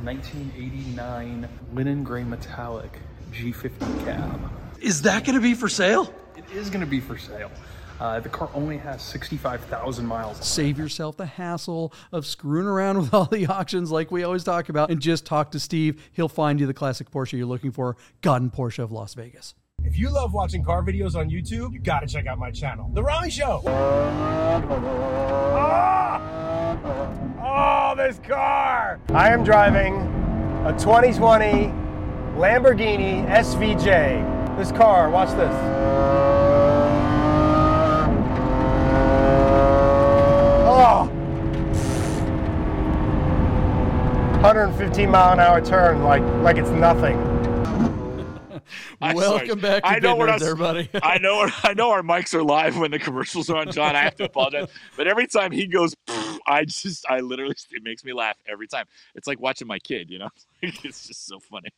1989 0.03 1.47
linen 1.71 2.03
gray 2.03 2.25
metallic 2.25 2.99
G50 3.31 4.03
cab. 4.03 4.51
Is 4.81 5.01
that 5.03 5.23
gonna 5.23 5.39
be 5.39 5.53
for 5.53 5.69
sale? 5.69 6.13
It 6.35 6.43
is 6.51 6.69
going 6.69 6.81
to 6.81 6.85
be 6.85 6.99
for 6.99 7.17
sale. 7.17 7.49
Uh, 7.99 8.19
the 8.19 8.29
car 8.29 8.49
only 8.53 8.77
has 8.77 9.01
65,000 9.01 10.05
miles. 10.05 10.37
on 10.37 10.41
it. 10.41 10.45
Save 10.45 10.77
yourself 10.77 11.17
the 11.17 11.25
hassle 11.25 11.93
of 12.11 12.25
screwing 12.25 12.67
around 12.67 12.97
with 12.99 13.13
all 13.13 13.25
the 13.25 13.47
auctions 13.47 13.91
like 13.91 14.11
we 14.11 14.23
always 14.23 14.43
talk 14.43 14.69
about 14.69 14.91
and 14.91 15.01
just 15.01 15.25
talk 15.25 15.51
to 15.51 15.59
Steve. 15.59 16.09
He'll 16.11 16.29
find 16.29 16.59
you 16.59 16.67
the 16.67 16.73
classic 16.73 17.09
Porsche 17.09 17.33
you're 17.33 17.45
looking 17.45 17.71
for. 17.71 17.95
Gaudin 18.21 18.53
Porsche 18.53 18.79
of 18.79 18.91
Las 18.91 19.13
Vegas. 19.13 19.55
If 19.83 19.99
you 19.99 20.09
love 20.09 20.33
watching 20.33 20.63
car 20.63 20.81
videos 20.83 21.15
on 21.15 21.29
YouTube, 21.29 21.73
you 21.73 21.79
gotta 21.79 22.07
check 22.07 22.25
out 22.25 22.39
my 22.39 22.51
channel, 22.51 22.89
The 22.93 23.03
Rami 23.03 23.29
Show. 23.29 23.61
Ah! 27.37 27.41
Oh, 27.41 27.95
this 27.95 28.19
car! 28.19 28.99
I 29.09 29.29
am 29.29 29.43
driving 29.43 29.95
a 30.65 30.73
2020 30.77 31.67
Lamborghini 32.37 33.27
SVJ. 33.29 34.57
This 34.57 34.71
car, 34.71 35.09
watch 35.09 35.29
this. 35.31 35.53
Oh! 40.67 41.09
115 44.45 45.09
mile 45.09 45.33
an 45.33 45.39
hour 45.39 45.59
turn, 45.59 46.03
like 46.03 46.21
like 46.43 46.55
it's 46.57 46.69
nothing. 46.69 47.17
I'm 49.01 49.15
Welcome 49.15 49.47
sorry. 49.47 49.61
back 49.61 49.81
to 49.83 49.89
I 49.89 49.97
know 49.97 50.13
Big 50.13 50.19
we're 50.19 50.27
Nerds, 50.27 50.29
not- 50.29 50.41
everybody. 50.43 50.89
I 51.01 51.17
know 51.17 51.49
I 51.63 51.73
know 51.73 51.89
our 51.89 52.03
mics 52.03 52.31
are 52.35 52.43
live 52.43 52.77
when 52.77 52.91
the 52.91 52.99
commercials 52.99 53.49
are 53.49 53.57
on, 53.57 53.71
John. 53.71 53.95
I 53.95 54.03
have 54.03 54.15
to 54.17 54.25
apologize, 54.25 54.69
but 54.95 55.07
every 55.07 55.25
time 55.25 55.51
he 55.51 55.65
goes, 55.65 55.95
I 56.47 56.63
just 56.65 57.07
I 57.09 57.21
literally 57.21 57.55
it 57.71 57.81
makes 57.81 58.05
me 58.05 58.13
laugh 58.13 58.37
every 58.47 58.67
time. 58.67 58.85
It's 59.15 59.25
like 59.25 59.39
watching 59.39 59.67
my 59.67 59.79
kid, 59.79 60.11
you 60.11 60.19
know. 60.19 60.29
it's 60.61 61.07
just 61.07 61.25
so 61.25 61.39
funny. 61.39 61.69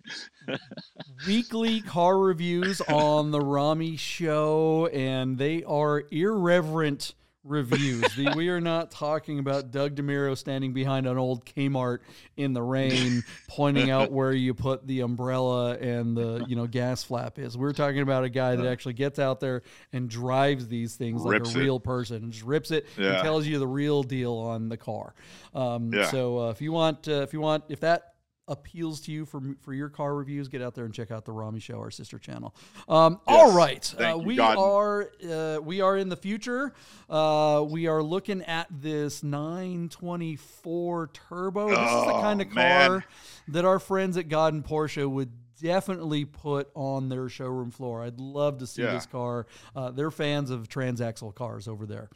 weekly 1.26 1.80
car 1.80 2.20
reviews 2.20 2.82
on 2.82 3.32
the 3.32 3.40
Rami 3.40 3.96
show, 3.96 4.88
and 4.88 5.38
they 5.38 5.64
are 5.64 6.04
irreverent 6.12 7.14
reviews. 7.48 8.04
The- 8.16 8.34
we 8.36 8.50
are 8.50 8.62
not 8.62 8.92
talking 8.92 9.40
about 9.40 9.72
Doug 9.72 9.96
DeMuro 9.96 10.38
standing 10.38 10.74
behind 10.74 11.08
an 11.08 11.18
old 11.18 11.46
Kmart 11.46 12.00
in 12.36 12.54
the 12.54 12.62
rain, 12.62 13.24
pointing 13.48 13.90
out 13.90 14.12
where 14.12 14.32
you 14.34 14.54
put 14.54 14.86
the 14.86 15.02
umbrella 15.02 15.76
and 15.78 16.16
the 16.16 16.46
you 16.48 16.56
know 16.56 16.68
gas 16.68 17.04
flap 17.04 17.40
is. 17.40 17.58
We're 17.58 17.74
talking 17.74 18.02
about 18.02 18.24
a 18.24 18.30
guy 18.30 18.56
that 18.56 18.66
actually 18.68 18.94
gets 18.94 19.20
out 19.20 19.40
there 19.40 19.64
and 19.94 20.10
drives 20.10 20.68
these 20.68 20.96
things 20.96 21.24
like 21.24 21.42
a 21.42 21.44
it. 21.50 21.56
real 21.56 21.80
person, 21.80 22.18
and 22.24 22.32
just 22.32 22.46
rips 22.46 22.72
it 22.72 22.86
and 22.98 23.24
tells 23.24 23.48
you 23.48 23.60
the 23.60 23.68
real 23.68 24.04
deal 24.04 24.34
on 24.34 24.70
the 24.70 24.78
car. 24.78 25.14
Um, 25.54 25.94
Yeah. 25.94 26.06
So 26.08 26.40
uh, 26.40 26.50
if 26.50 26.62
you 26.62 26.72
want, 26.72 27.08
uh, 27.08 27.22
if 27.22 27.34
you 27.34 27.42
want, 27.42 27.64
if 27.70 27.80
that 27.82 28.14
appeals 28.50 29.02
to 29.02 29.12
you 29.12 29.26
for 29.26 29.42
for 29.62 29.74
your 29.74 29.90
car 29.90 30.16
reviews, 30.16 30.48
get 30.48 30.62
out 30.62 30.74
there 30.76 30.86
and 30.86 30.94
check 30.94 31.12
out 31.12 31.26
the 31.26 31.32
Rami 31.32 31.60
Show, 31.60 31.80
our 31.80 31.92
sister 31.92 32.18
channel. 32.18 32.56
Um, 32.88 33.20
all 33.28 33.54
right, 33.56 33.94
uh, 34.00 34.18
we 34.18 34.38
Gaudin. 34.38 34.58
are 34.58 35.12
uh, 35.58 35.60
we 35.62 35.82
are 35.82 35.98
in 35.98 36.10
the 36.10 36.16
future. 36.16 36.74
Uh, 37.10 37.66
we 37.68 37.88
are 37.88 38.02
looking 38.02 38.42
at 38.44 38.68
this 38.72 39.22
924 39.24 41.08
turbo. 41.14 41.70
This 41.70 41.78
is 41.78 41.84
the 41.86 42.14
Oh, 42.14 42.22
kind 42.22 42.42
of 42.42 42.50
car 42.50 42.90
man. 42.90 43.04
that 43.50 43.66
our 43.66 43.80
friends 43.80 44.18
at 44.18 44.28
Gaudin 44.30 44.64
Porsche 44.66 45.10
would 45.10 45.32
definitely 45.62 46.24
put 46.26 46.70
on 46.76 47.10
their 47.10 47.28
showroom 47.30 47.72
floor. 47.72 48.04
I'd 48.04 48.20
love 48.20 48.60
to 48.60 48.68
see 48.68 48.84
Yeah. 48.84 48.94
this 48.94 49.06
car. 49.08 49.48
Uh, 49.76 49.92
they're 49.92 50.12
fans 50.12 50.52
of 50.52 50.70
transaxle 50.70 51.34
cars 51.34 51.68
over 51.68 51.86
there. 51.86 52.10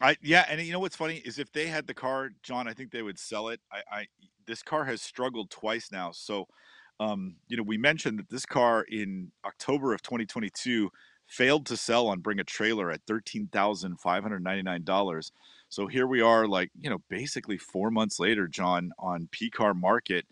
I 0.00 0.16
yeah, 0.22 0.44
and 0.48 0.60
you 0.60 0.72
know 0.72 0.80
what's 0.80 0.96
funny 0.96 1.16
is 1.24 1.38
if 1.38 1.52
they 1.52 1.66
had 1.68 1.86
the 1.86 1.94
car, 1.94 2.30
John, 2.42 2.68
I 2.68 2.74
think 2.74 2.90
they 2.90 3.02
would 3.02 3.18
sell 3.18 3.48
it. 3.48 3.60
I, 3.72 3.82
I 3.90 4.06
this 4.46 4.62
car 4.62 4.84
has 4.84 5.02
struggled 5.02 5.50
twice 5.50 5.90
now. 5.90 6.12
So, 6.12 6.46
um, 7.00 7.36
you 7.48 7.56
know, 7.56 7.62
we 7.62 7.78
mentioned 7.78 8.18
that 8.18 8.30
this 8.30 8.46
car 8.46 8.84
in 8.90 9.32
October 9.44 9.94
of 9.94 10.02
2022 10.02 10.90
failed 11.26 11.66
to 11.66 11.76
sell 11.76 12.08
on 12.08 12.20
Bring 12.20 12.40
a 12.40 12.44
Trailer 12.44 12.90
at 12.90 13.02
thirteen 13.06 13.48
thousand 13.48 13.98
five 14.00 14.22
hundred 14.22 14.44
ninety 14.44 14.62
nine 14.62 14.84
dollars. 14.84 15.32
So 15.70 15.86
here 15.86 16.06
we 16.06 16.20
are, 16.20 16.46
like 16.46 16.70
you 16.80 16.90
know, 16.90 17.00
basically 17.10 17.58
four 17.58 17.90
months 17.90 18.20
later, 18.20 18.48
John, 18.48 18.92
on 18.98 19.28
P 19.32 19.50
Car 19.50 19.74
Market, 19.74 20.26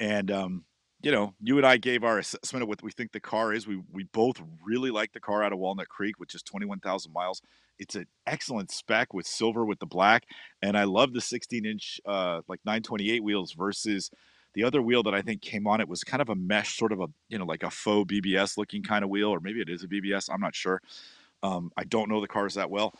and 0.00 0.30
um, 0.32 0.64
you 1.02 1.10
know, 1.12 1.34
you 1.42 1.56
and 1.58 1.66
I 1.66 1.76
gave 1.76 2.04
our 2.04 2.18
assessment 2.18 2.62
of 2.62 2.68
what 2.68 2.82
we 2.82 2.90
think 2.90 3.12
the 3.12 3.20
car 3.20 3.52
is. 3.52 3.66
We 3.66 3.82
we 3.92 4.04
both 4.04 4.42
really 4.64 4.90
like 4.90 5.12
the 5.12 5.20
car 5.20 5.42
out 5.42 5.52
of 5.52 5.58
Walnut 5.58 5.88
Creek, 5.88 6.18
which 6.18 6.34
is 6.34 6.42
twenty 6.42 6.66
one 6.66 6.80
thousand 6.80 7.12
miles. 7.12 7.42
It's 7.78 7.94
an 7.94 8.06
excellent 8.26 8.70
spec 8.70 9.12
with 9.12 9.26
silver 9.26 9.64
with 9.64 9.78
the 9.78 9.86
black, 9.86 10.24
and 10.62 10.78
I 10.78 10.84
love 10.84 11.12
the 11.12 11.20
16 11.20 11.66
inch 11.66 12.00
uh, 12.06 12.40
like 12.48 12.60
928 12.64 13.22
wheels 13.22 13.52
versus 13.52 14.10
The 14.54 14.64
other 14.64 14.80
wheel 14.80 15.02
that 15.02 15.14
I 15.14 15.20
think 15.20 15.42
came 15.42 15.66
on 15.66 15.82
it 15.82 15.88
was 15.88 16.02
kind 16.02 16.22
of 16.22 16.30
a 16.30 16.34
mesh, 16.34 16.78
sort 16.78 16.92
of 16.92 17.00
a 17.00 17.08
you 17.28 17.38
know 17.38 17.44
like 17.44 17.62
a 17.62 17.70
faux 17.70 18.10
BBS 18.10 18.56
looking 18.56 18.82
kind 18.82 19.04
of 19.04 19.10
wheel, 19.10 19.28
or 19.28 19.40
maybe 19.40 19.60
it 19.60 19.68
is 19.68 19.84
a 19.84 19.88
BBS. 19.88 20.30
I'm 20.32 20.40
not 20.40 20.54
sure. 20.54 20.80
Um, 21.42 21.70
I 21.76 21.84
don't 21.84 22.08
know 22.08 22.20
the 22.20 22.28
cars 22.28 22.54
that 22.54 22.70
well. 22.70 22.94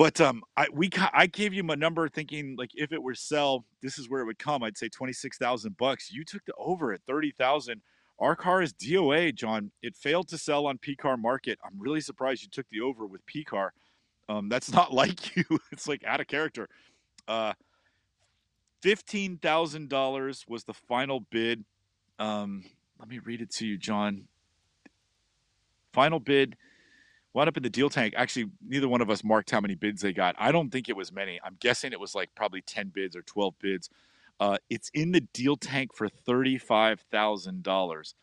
But 0.00 0.18
um, 0.18 0.42
I 0.56 0.66
we 0.72 0.88
I 1.12 1.26
gave 1.26 1.52
you 1.52 1.62
my 1.62 1.74
number 1.74 2.08
thinking 2.08 2.56
like 2.56 2.70
if 2.74 2.90
it 2.90 3.02
were 3.02 3.14
sell, 3.14 3.66
this 3.82 3.98
is 3.98 4.08
where 4.08 4.22
it 4.22 4.24
would 4.24 4.38
come. 4.38 4.62
I'd 4.62 4.78
say 4.78 4.88
twenty 4.88 5.12
six 5.12 5.36
thousand 5.36 5.76
bucks. 5.76 6.10
You 6.10 6.24
took 6.24 6.42
the 6.46 6.54
over 6.56 6.94
at 6.94 7.02
thirty 7.06 7.32
thousand. 7.32 7.82
Our 8.18 8.34
car 8.34 8.62
is 8.62 8.72
DOA, 8.72 9.34
John. 9.34 9.72
It 9.82 9.94
failed 9.94 10.28
to 10.28 10.38
sell 10.38 10.66
on 10.66 10.78
P 10.78 10.96
Car 10.96 11.18
Market. 11.18 11.58
I'm 11.62 11.78
really 11.78 12.00
surprised 12.00 12.42
you 12.42 12.48
took 12.48 12.66
the 12.70 12.80
over 12.80 13.06
with 13.06 13.26
P 13.26 13.44
Car. 13.44 13.74
Um, 14.30 14.48
that's 14.48 14.72
not 14.72 14.90
like 14.90 15.36
you. 15.36 15.44
It's 15.70 15.86
like 15.86 16.02
out 16.04 16.22
of 16.22 16.28
character. 16.28 16.70
Uh, 17.28 17.52
fifteen 18.80 19.36
thousand 19.36 19.90
dollars 19.90 20.46
was 20.48 20.64
the 20.64 20.72
final 20.72 21.20
bid. 21.30 21.62
Um, 22.18 22.64
let 22.98 23.06
me 23.06 23.18
read 23.18 23.42
it 23.42 23.50
to 23.56 23.66
you, 23.66 23.76
John. 23.76 24.28
Final 25.92 26.20
bid 26.20 26.56
wound 27.32 27.48
up 27.48 27.56
in 27.56 27.62
the 27.62 27.70
deal 27.70 27.88
tank. 27.88 28.14
Actually, 28.16 28.46
neither 28.66 28.88
one 28.88 29.00
of 29.00 29.10
us 29.10 29.22
marked 29.22 29.50
how 29.50 29.60
many 29.60 29.74
bids 29.74 30.02
they 30.02 30.12
got. 30.12 30.34
I 30.38 30.52
don't 30.52 30.70
think 30.70 30.88
it 30.88 30.96
was 30.96 31.12
many. 31.12 31.40
I'm 31.44 31.56
guessing 31.60 31.92
it 31.92 32.00
was 32.00 32.14
like 32.14 32.30
probably 32.34 32.62
10 32.62 32.88
bids 32.88 33.16
or 33.16 33.22
12 33.22 33.54
bids. 33.60 33.90
Uh, 34.38 34.56
it's 34.68 34.90
in 34.94 35.12
the 35.12 35.20
deal 35.20 35.56
tank 35.56 35.94
for 35.94 36.08
$35,000. 36.08 38.14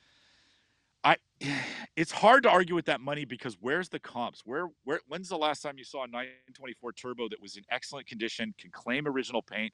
I 1.04 1.18
it's 1.96 2.12
hard 2.12 2.44
to 2.44 2.50
argue 2.50 2.76
with 2.76 2.86
that 2.86 3.02
money 3.02 3.26
because 3.26 3.58
where's 3.60 3.90
the 3.90 4.00
comps? 4.00 4.42
Where 4.46 4.70
where 4.84 5.00
when's 5.08 5.30
the 5.30 5.38
last 5.38 5.62
time 5.62 5.78
you 5.78 5.84
saw 5.84 6.04
a 6.04 6.08
924 6.08 6.94
turbo 6.94 7.30
that 7.30 7.42
was 7.42 7.58
in 7.58 7.64
excellent 7.70 8.08
condition, 8.08 8.54
can 8.58 8.72
claim 8.72 9.08
original 9.08 9.42
paint 9.42 9.74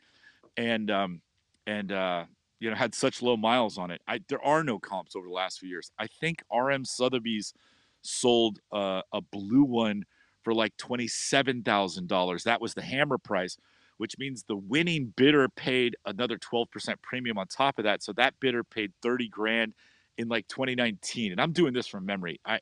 and 0.57 0.91
um 0.91 1.21
and 1.65 1.91
uh 1.91 2.25
you 2.59 2.69
know 2.69 2.75
had 2.75 2.93
such 2.93 3.21
low 3.21 3.37
miles 3.37 3.77
on 3.77 3.91
it. 3.91 4.01
I 4.07 4.21
there 4.27 4.43
are 4.43 4.63
no 4.63 4.79
comps 4.79 5.15
over 5.15 5.27
the 5.27 5.33
last 5.33 5.59
few 5.59 5.69
years. 5.69 5.91
I 5.97 6.07
think 6.07 6.43
RM 6.53 6.85
Sotheby's 6.85 7.53
sold 8.03 8.59
uh, 8.71 9.01
a 9.11 9.21
blue 9.21 9.63
one 9.63 10.03
for 10.43 10.53
like 10.53 10.75
$27,000. 10.77 12.43
That 12.43 12.61
was 12.61 12.73
the 12.73 12.81
hammer 12.81 13.17
price, 13.17 13.57
which 13.97 14.17
means 14.17 14.43
the 14.43 14.57
winning 14.57 15.13
bidder 15.15 15.49
paid 15.49 15.95
another 16.05 16.37
12% 16.37 16.67
premium 17.01 17.37
on 17.37 17.47
top 17.47 17.79
of 17.79 17.85
that. 17.85 18.03
So 18.03 18.13
that 18.13 18.39
bidder 18.39 18.63
paid 18.63 18.91
30 19.01 19.29
grand 19.29 19.73
in 20.17 20.27
like 20.27 20.47
2019. 20.47 21.31
And 21.31 21.41
I'm 21.41 21.53
doing 21.53 21.73
this 21.73 21.87
from 21.87 22.05
memory. 22.05 22.39
I 22.45 22.59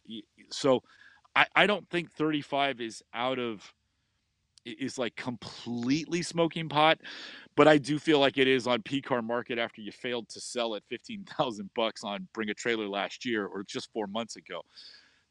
so 0.50 0.84
I, 1.36 1.48
I 1.56 1.68
don't 1.68 1.90
think 1.90 2.12
35 2.12 2.82
is 2.82 3.04
out 3.14 3.40
of 3.40 3.74
is 4.64 5.00
like 5.00 5.16
completely 5.16 6.22
smoking 6.22 6.70
pot, 6.70 7.00
but 7.56 7.68
I 7.68 7.80
do 7.80 7.98
feel 7.98 8.20
like 8.20 8.38
it 8.38 8.48
is 8.48 8.68
on 8.68 8.84
P 8.84 9.02
car 9.02 9.24
market 9.24 9.58
after 9.58 9.82
you 9.82 9.92
failed 9.92 10.30
to 10.30 10.40
sell 10.40 10.76
at 10.76 10.84
15,000 10.90 11.70
bucks 11.76 12.04
on 12.04 12.28
bring 12.34 12.50
a 12.50 12.54
trailer 12.54 12.88
last 12.88 13.26
year 13.26 13.48
or 13.48 13.64
just 13.64 13.92
4 13.92 14.06
months 14.08 14.36
ago. 14.36 14.62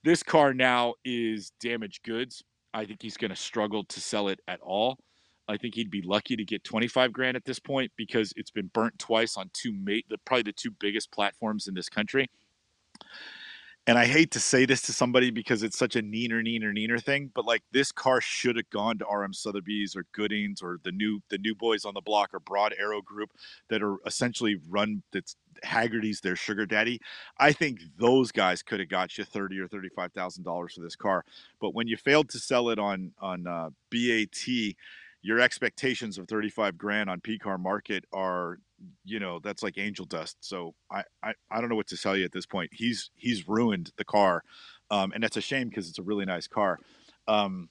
This 0.02 0.22
car 0.22 0.54
now 0.54 0.94
is 1.04 1.52
damaged 1.60 2.02
goods. 2.04 2.42
I 2.72 2.86
think 2.86 3.02
he's 3.02 3.16
going 3.16 3.30
to 3.30 3.36
struggle 3.36 3.84
to 3.84 4.00
sell 4.00 4.28
it 4.28 4.40
at 4.48 4.60
all. 4.60 4.98
I 5.48 5.56
think 5.56 5.74
he'd 5.74 5.90
be 5.90 6.02
lucky 6.02 6.36
to 6.36 6.44
get 6.44 6.62
25 6.64 7.12
grand 7.12 7.36
at 7.36 7.44
this 7.44 7.58
point 7.58 7.90
because 7.96 8.32
it's 8.36 8.52
been 8.52 8.70
burnt 8.72 8.98
twice 8.98 9.36
on 9.36 9.50
two 9.52 9.72
mate 9.72 10.06
the 10.08 10.16
probably 10.18 10.44
the 10.44 10.52
two 10.52 10.70
biggest 10.70 11.10
platforms 11.10 11.66
in 11.66 11.74
this 11.74 11.88
country. 11.88 12.30
And 13.86 13.98
I 13.98 14.06
hate 14.06 14.30
to 14.32 14.40
say 14.40 14.66
this 14.66 14.82
to 14.82 14.92
somebody 14.92 15.30
because 15.30 15.62
it's 15.62 15.78
such 15.78 15.96
a 15.96 16.02
neener, 16.02 16.42
neener, 16.46 16.72
neener 16.72 17.02
thing, 17.02 17.30
but 17.34 17.46
like 17.46 17.62
this 17.72 17.90
car 17.90 18.20
should 18.20 18.56
have 18.56 18.68
gone 18.70 18.98
to 18.98 19.06
RM 19.06 19.32
Sotheby's 19.32 19.96
or 19.96 20.04
Goodings 20.12 20.62
or 20.62 20.78
the 20.84 20.92
new 20.92 21.20
the 21.30 21.38
new 21.38 21.54
boys 21.54 21.84
on 21.84 21.94
the 21.94 22.00
block 22.00 22.30
or 22.32 22.40
Broad 22.40 22.74
Arrow 22.78 23.00
Group 23.02 23.30
that 23.68 23.82
are 23.82 23.96
essentially 24.06 24.58
run 24.68 25.02
that's 25.12 25.34
Hagerty's 25.64 26.20
their 26.20 26.36
sugar 26.36 26.66
daddy. 26.66 27.00
I 27.38 27.52
think 27.52 27.80
those 27.98 28.30
guys 28.30 28.62
could 28.62 28.80
have 28.80 28.88
got 28.88 29.16
you 29.18 29.24
thirty 29.24 29.58
or 29.58 29.66
thirty 29.66 29.88
five 29.88 30.12
thousand 30.12 30.44
dollars 30.44 30.74
for 30.74 30.82
this 30.82 30.96
car. 30.96 31.24
But 31.60 31.74
when 31.74 31.88
you 31.88 31.96
failed 31.96 32.28
to 32.30 32.38
sell 32.38 32.68
it 32.68 32.78
on 32.78 33.12
on 33.20 33.46
uh, 33.46 33.70
BAT, 33.90 34.46
your 35.22 35.40
expectations 35.40 36.18
of 36.18 36.28
thirty 36.28 36.50
five 36.50 36.76
grand 36.78 37.10
on 37.10 37.20
P 37.20 37.38
car 37.38 37.58
market 37.58 38.04
are 38.12 38.58
you 39.04 39.18
know 39.18 39.38
that's 39.38 39.62
like 39.62 39.78
angel 39.78 40.06
dust. 40.06 40.36
So 40.40 40.74
I, 40.90 41.02
I 41.22 41.34
I 41.50 41.60
don't 41.60 41.68
know 41.70 41.76
what 41.76 41.88
to 41.88 41.96
tell 41.96 42.16
you 42.16 42.24
at 42.24 42.32
this 42.32 42.46
point. 42.46 42.70
He's 42.72 43.10
he's 43.14 43.48
ruined 43.48 43.92
the 43.96 44.04
car, 44.04 44.42
um, 44.90 45.12
and 45.12 45.22
that's 45.22 45.36
a 45.36 45.40
shame 45.40 45.68
because 45.68 45.88
it's 45.88 45.98
a 45.98 46.02
really 46.02 46.24
nice 46.24 46.46
car. 46.46 46.78
Um, 47.28 47.68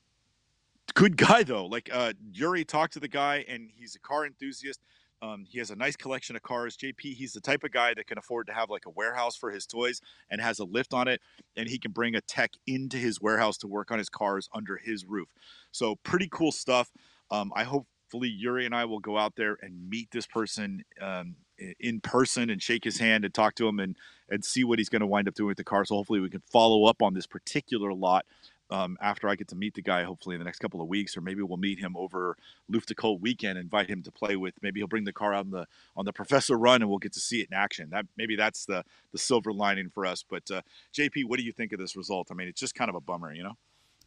good 0.94 1.18
guy 1.18 1.44
though. 1.44 1.66
Like 1.66 1.90
uh, 1.92 2.14
Yuri 2.32 2.66
talked 2.66 2.94
to 2.94 3.00
the 3.00 3.08
guy, 3.08 3.46
and 3.48 3.70
he's 3.76 3.96
a 3.96 4.00
car 4.00 4.26
enthusiast. 4.26 4.82
Um, 5.22 5.46
he 5.50 5.60
has 5.60 5.70
a 5.70 5.76
nice 5.76 5.98
collection 5.98 6.38
of 6.38 6.44
cars. 6.44 6.78
JP, 6.78 7.02
he's 7.02 7.34
the 7.34 7.42
type 7.42 7.66
of 7.66 7.72
guy 7.72 7.94
that 7.94 8.08
can 8.08 8.18
afford 8.18 8.48
to 8.48 8.54
have 8.54 8.70
like 8.70 8.86
a 8.86 8.90
warehouse 8.90 9.36
for 9.36 9.52
his 9.52 9.66
toys 9.66 10.00
and 10.30 10.40
has 10.40 10.60
a 10.60 10.64
lift 10.64 10.94
on 10.94 11.08
it, 11.08 11.20
and 11.58 11.68
he 11.68 11.78
can 11.78 11.92
bring 11.92 12.16
a 12.16 12.22
tech 12.22 12.52
into 12.68 12.98
his 12.98 13.20
warehouse 13.20 13.58
to 13.58 13.68
work 13.68 13.92
on 13.92 13.98
his 13.98 14.10
cars 14.10 14.48
under 14.54 14.78
his 14.78 15.06
roof. 15.06 15.28
So 15.72 15.96
pretty 16.04 16.30
cool 16.32 16.54
stuff. 16.54 16.90
Um, 17.32 17.52
I 17.56 17.66
hopefully 18.10 18.30
Yuri 18.30 18.66
and 18.66 18.74
I 18.74 18.86
will 18.86 19.00
go 19.00 19.20
out 19.20 19.36
there 19.36 19.58
and 19.62 19.88
meet 19.88 20.10
this 20.10 20.26
person 20.26 20.84
um, 21.00 21.36
in 21.80 22.02
person 22.02 22.50
and 22.50 22.62
shake 22.62 22.84
his 22.84 22.98
hand 22.98 23.24
and 23.24 23.34
talk 23.34 23.54
to 23.56 23.68
him 23.68 23.80
and 23.80 23.96
and 24.30 24.44
see 24.44 24.64
what 24.64 24.80
he's 24.80 24.90
going 24.90 25.02
to 25.02 25.08
wind 25.08 25.28
up 25.28 25.36
doing 25.36 25.48
with 25.48 25.58
the 25.58 25.64
car. 25.64 25.86
So 25.86 25.96
hopefully 25.96 26.20
we 26.20 26.30
can 26.30 26.42
follow 26.52 26.86
up 26.86 27.02
on 27.02 27.14
this 27.14 27.28
particular 27.28 27.94
lot 27.94 28.26
um, 28.72 28.98
after 29.02 29.28
I 29.28 29.36
get 29.36 29.48
to 29.50 29.56
meet 29.56 29.74
the 29.74 29.82
guy, 29.82 30.04
hopefully 30.04 30.36
in 30.36 30.40
the 30.40 30.46
next 30.46 30.60
couple 30.60 30.82
of 30.82 30.88
weeks, 30.88 31.18
or 31.18 31.22
maybe 31.22 31.42
we'll 31.42 31.58
meet 31.58 31.80
him 31.80 31.96
over 31.98 32.36
Luftgekühlt 32.72 33.20
weekend, 33.20 33.58
invite 33.58 33.90
him 33.90 34.04
to 34.04 34.12
play 34.12 34.36
with. 34.36 34.54
Maybe 34.62 34.80
he'll 34.80 34.88
bring 34.88 35.04
the 35.04 35.14
car 35.14 35.34
out 35.34 35.46
on 35.46 35.52
the 35.52 35.66
on 35.96 36.06
the 36.06 36.14
Professor 36.14 36.58
Run, 36.58 36.82
and 36.82 36.90
we'll 36.90 37.00
get 37.00 37.14
to 37.14 37.20
see 37.20 37.42
it 37.42 37.50
in 37.52 37.58
action. 37.58 37.90
That 37.92 38.06
maybe 38.18 38.36
that's 38.36 38.66
the 38.66 38.84
the 39.12 39.20
silver 39.20 39.54
lining 39.54 39.90
for 39.90 40.06
us. 40.06 40.24
But 40.28 40.50
uh, 40.50 40.62
JP, 40.96 41.26
what 41.26 41.38
do 41.38 41.46
you 41.46 41.52
think 41.52 41.74
of 41.74 41.80
this 41.80 41.96
result? 41.96 42.30
I 42.32 42.34
mean, 42.34 42.48
it's 42.48 42.60
just 42.60 42.76
kind 42.76 42.90
of 42.90 42.96
a 42.96 43.02
bummer, 43.02 43.34
you 43.34 43.44
know. 43.44 43.58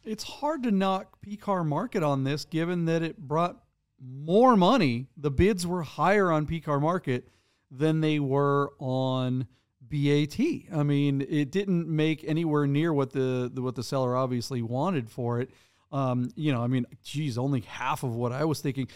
It's 0.05 0.23
hard 0.23 0.63
to 0.63 0.71
knock 0.71 1.21
P 1.21 1.37
car 1.37 1.63
market 1.63 2.03
on 2.03 2.25
this, 2.25 2.43
given 2.43 2.85
that 2.85 3.03
it 3.03 3.17
brought 3.17 3.63
more 4.01 4.55
money. 4.55 5.07
The 5.17 5.31
bids 5.31 5.65
were 5.65 5.83
higher 5.83 6.31
on 6.31 6.45
P 6.45 6.59
car 6.59 6.79
market 6.79 7.27
than 7.71 8.01
they 8.01 8.19
were 8.19 8.73
on 8.79 9.47
BAT. 9.81 10.39
I 10.73 10.83
mean, 10.83 11.25
it 11.27 11.51
didn't 11.51 11.87
make 11.87 12.23
anywhere 12.23 12.67
near 12.67 12.93
what 12.93 13.11
the, 13.11 13.49
the 13.53 13.61
what 13.61 13.75
the 13.75 13.83
seller 13.83 14.15
obviously 14.15 14.61
wanted 14.61 15.09
for 15.09 15.39
it. 15.39 15.49
Um, 15.91 16.29
you 16.35 16.51
know, 16.51 16.63
I 16.63 16.67
mean, 16.67 16.85
geez, 17.03 17.37
only 17.37 17.61
half 17.61 18.03
of 18.03 18.15
what 18.15 18.31
I 18.31 18.45
was 18.45 18.61
thinking. 18.61 18.87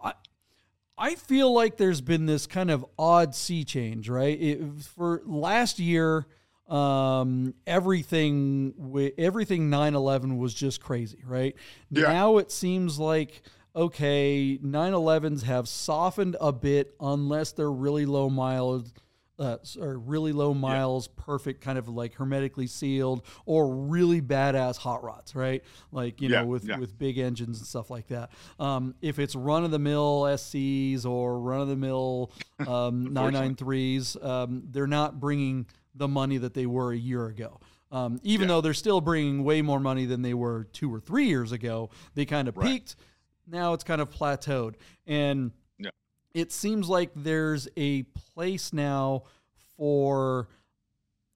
I 0.00 0.14
I 0.98 1.14
feel 1.14 1.52
like 1.52 1.76
there's 1.76 2.00
been 2.00 2.26
this 2.26 2.46
kind 2.46 2.70
of 2.70 2.84
odd 2.98 3.34
sea 3.34 3.64
change, 3.64 4.08
right? 4.08 4.40
It, 4.40 4.60
for 4.82 5.20
last 5.26 5.78
year, 5.78 6.26
um, 6.68 7.54
everything 7.66 9.12
everything 9.18 9.70
911 9.70 10.38
was 10.38 10.54
just 10.54 10.80
crazy, 10.80 11.22
right? 11.24 11.54
Yeah. 11.90 12.12
Now 12.12 12.38
it 12.38 12.50
seems 12.50 12.98
like 12.98 13.42
okay, 13.76 14.58
911s 14.62 15.42
have 15.42 15.68
softened 15.68 16.36
a 16.40 16.52
bit 16.52 16.94
unless 16.98 17.52
they're 17.52 17.70
really 17.70 18.06
low 18.06 18.30
mileage 18.30 18.90
uh, 19.38 19.58
or 19.78 19.98
really 19.98 20.32
low 20.32 20.54
miles, 20.54 21.08
yeah. 21.08 21.22
perfect, 21.24 21.60
kind 21.60 21.78
of 21.78 21.88
like 21.88 22.14
hermetically 22.14 22.66
sealed, 22.66 23.22
or 23.44 23.68
really 23.68 24.22
badass 24.22 24.78
hot 24.78 25.04
rods, 25.04 25.34
right? 25.34 25.62
Like 25.92 26.20
you 26.20 26.28
yeah, 26.28 26.40
know, 26.40 26.46
with 26.46 26.64
yeah. 26.64 26.78
with 26.78 26.98
big 26.98 27.18
engines 27.18 27.58
and 27.58 27.66
stuff 27.66 27.90
like 27.90 28.06
that. 28.08 28.30
Um, 28.58 28.94
if 29.02 29.18
it's 29.18 29.34
run 29.34 29.64
of 29.66 29.70
the 29.70 29.78
mill 29.78 30.22
SCs 30.22 31.04
or 31.04 31.38
run 31.38 31.60
of 31.60 31.68
the 31.68 31.76
mill 31.76 32.32
um, 32.60 33.08
993s, 33.08 34.24
um, 34.24 34.62
they're 34.70 34.86
not 34.86 35.20
bringing 35.20 35.66
the 35.94 36.08
money 36.08 36.38
that 36.38 36.54
they 36.54 36.66
were 36.66 36.92
a 36.92 36.96
year 36.96 37.26
ago. 37.26 37.60
Um, 37.92 38.20
even 38.24 38.48
though 38.48 38.60
they're 38.60 38.74
still 38.74 39.00
bringing 39.00 39.44
way 39.44 39.62
more 39.62 39.78
money 39.78 40.06
than 40.06 40.22
they 40.22 40.34
were 40.34 40.64
two 40.72 40.92
or 40.92 40.98
three 40.98 41.26
years 41.26 41.52
ago, 41.52 41.90
they 42.14 42.24
kind 42.24 42.48
of 42.48 42.56
right. 42.56 42.66
peaked. 42.66 42.96
Now 43.46 43.72
it's 43.72 43.84
kind 43.84 44.00
of 44.00 44.10
plateaued, 44.10 44.74
and 45.06 45.52
it 46.36 46.52
seems 46.52 46.86
like 46.86 47.12
there's 47.16 47.66
a 47.78 48.02
place 48.34 48.74
now 48.74 49.22
for 49.78 50.48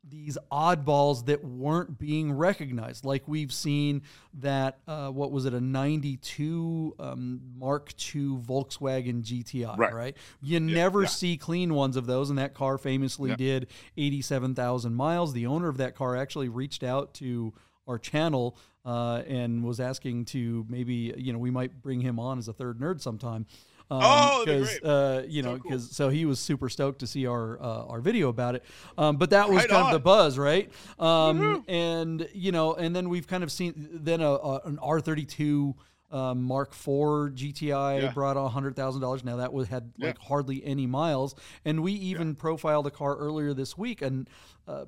these 0.06 0.36
oddballs 0.52 1.24
that 1.24 1.42
weren't 1.42 1.98
being 1.98 2.32
recognized. 2.32 3.06
Like 3.06 3.26
we've 3.26 3.52
seen 3.52 4.02
that, 4.34 4.78
uh, 4.86 5.08
what 5.08 5.32
was 5.32 5.46
it, 5.46 5.54
a 5.54 5.60
92 5.60 6.96
um, 6.98 7.40
Mark 7.56 7.92
II 8.14 8.38
Volkswagen 8.42 9.22
GTI, 9.22 9.78
right? 9.78 9.94
right? 9.94 10.16
You 10.42 10.58
yeah, 10.58 10.74
never 10.74 11.02
yeah. 11.02 11.08
see 11.08 11.38
clean 11.38 11.72
ones 11.72 11.96
of 11.96 12.04
those. 12.04 12.28
And 12.28 12.38
that 12.38 12.52
car 12.52 12.76
famously 12.76 13.30
yeah. 13.30 13.36
did 13.36 13.66
87,000 13.96 14.94
miles. 14.94 15.32
The 15.32 15.46
owner 15.46 15.68
of 15.68 15.78
that 15.78 15.94
car 15.94 16.14
actually 16.14 16.50
reached 16.50 16.82
out 16.82 17.14
to 17.14 17.54
our 17.86 17.98
channel 17.98 18.56
uh, 18.84 19.22
and 19.26 19.62
was 19.64 19.80
asking 19.80 20.24
to 20.26 20.64
maybe, 20.68 21.12
you 21.16 21.32
know, 21.32 21.38
we 21.38 21.50
might 21.50 21.82
bring 21.82 22.00
him 22.00 22.18
on 22.18 22.38
as 22.38 22.48
a 22.48 22.52
third 22.52 22.78
nerd 22.78 23.00
sometime. 23.00 23.46
Um, 23.92 24.00
oh, 24.04 24.44
because 24.44 24.78
uh, 24.82 25.24
you 25.26 25.42
know, 25.42 25.56
because 25.58 25.90
so, 25.90 26.04
cool. 26.04 26.10
so, 26.10 26.14
he 26.14 26.24
was 26.24 26.38
super 26.38 26.68
stoked 26.68 27.00
to 27.00 27.08
see 27.08 27.26
our 27.26 27.60
uh, 27.60 27.86
our 27.86 28.00
video 28.00 28.28
about 28.28 28.54
it. 28.54 28.64
Um, 28.96 29.16
but 29.16 29.30
that 29.30 29.48
was 29.48 29.58
right 29.62 29.68
kind 29.68 29.82
on. 29.82 29.86
of 29.88 29.92
the 29.94 29.98
buzz, 30.04 30.38
right? 30.38 30.70
Um, 31.00 31.64
and 31.66 32.28
you 32.32 32.52
know, 32.52 32.74
and 32.74 32.94
then 32.94 33.08
we've 33.08 33.26
kind 33.26 33.42
of 33.42 33.50
seen 33.50 33.88
then 33.92 34.20
a, 34.20 34.30
a 34.30 34.60
an 34.64 34.78
R 34.80 35.00
thirty 35.00 35.24
two 35.24 35.74
uh, 36.12 36.34
Mark 36.34 36.70
IV 36.72 37.34
GTI 37.34 38.02
Yeah. 38.02 38.12
brought 38.12 38.36
hundred 38.50 38.76
thousand 38.76 39.00
dollars. 39.00 39.24
Now 39.24 39.36
that 39.36 39.52
was 39.52 39.66
had 39.66 39.92
Yeah. 39.96 40.06
like 40.08 40.18
hardly 40.18 40.64
any 40.64 40.86
miles, 40.86 41.34
and 41.64 41.82
we 41.82 41.92
even 41.92 42.36
profiled 42.36 42.86
a 42.86 42.90
car 42.92 43.16
earlier 43.16 43.54
this 43.54 43.76
week, 43.76 44.02
and 44.02 44.30
uh, 44.68 44.84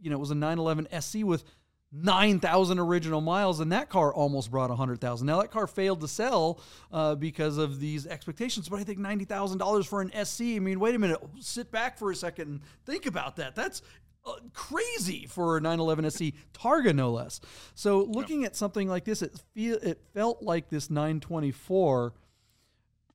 you 0.00 0.08
know 0.08 0.16
it 0.16 0.20
was 0.20 0.30
a 0.30 0.34
911 0.34 0.88
SC 1.02 1.16
with. 1.22 1.44
9,000 1.90 2.78
original 2.78 3.20
miles, 3.20 3.60
and 3.60 3.72
that 3.72 3.88
car 3.88 4.12
almost 4.12 4.50
brought 4.50 4.68
100,000. 4.68 5.26
Now, 5.26 5.40
that 5.40 5.50
car 5.50 5.66
failed 5.66 6.00
to 6.02 6.08
sell 6.08 6.60
uh, 6.92 7.14
because 7.14 7.56
of 7.56 7.80
these 7.80 8.06
expectations, 8.06 8.68
but 8.68 8.78
I 8.78 8.84
think 8.84 8.98
$90,000 8.98 9.86
for 9.86 10.02
an 10.02 10.10
SC. 10.24 10.42
I 10.42 10.58
mean, 10.58 10.80
wait 10.80 10.94
a 10.94 10.98
minute, 10.98 11.18
sit 11.40 11.70
back 11.70 11.98
for 11.98 12.10
a 12.10 12.14
second 12.14 12.48
and 12.48 12.60
think 12.84 13.06
about 13.06 13.36
that. 13.36 13.54
That's 13.54 13.80
uh, 14.26 14.32
crazy 14.52 15.24
for 15.26 15.56
a 15.56 15.60
911 15.62 16.10
SC 16.10 16.22
Targa, 16.52 16.94
no 16.94 17.10
less. 17.10 17.40
So, 17.74 18.02
looking 18.02 18.44
at 18.44 18.54
something 18.54 18.86
like 18.86 19.04
this, 19.04 19.22
it 19.22 19.40
feel 19.54 19.76
it 19.82 20.02
felt 20.12 20.42
like 20.42 20.68
this 20.68 20.90
924 20.90 22.12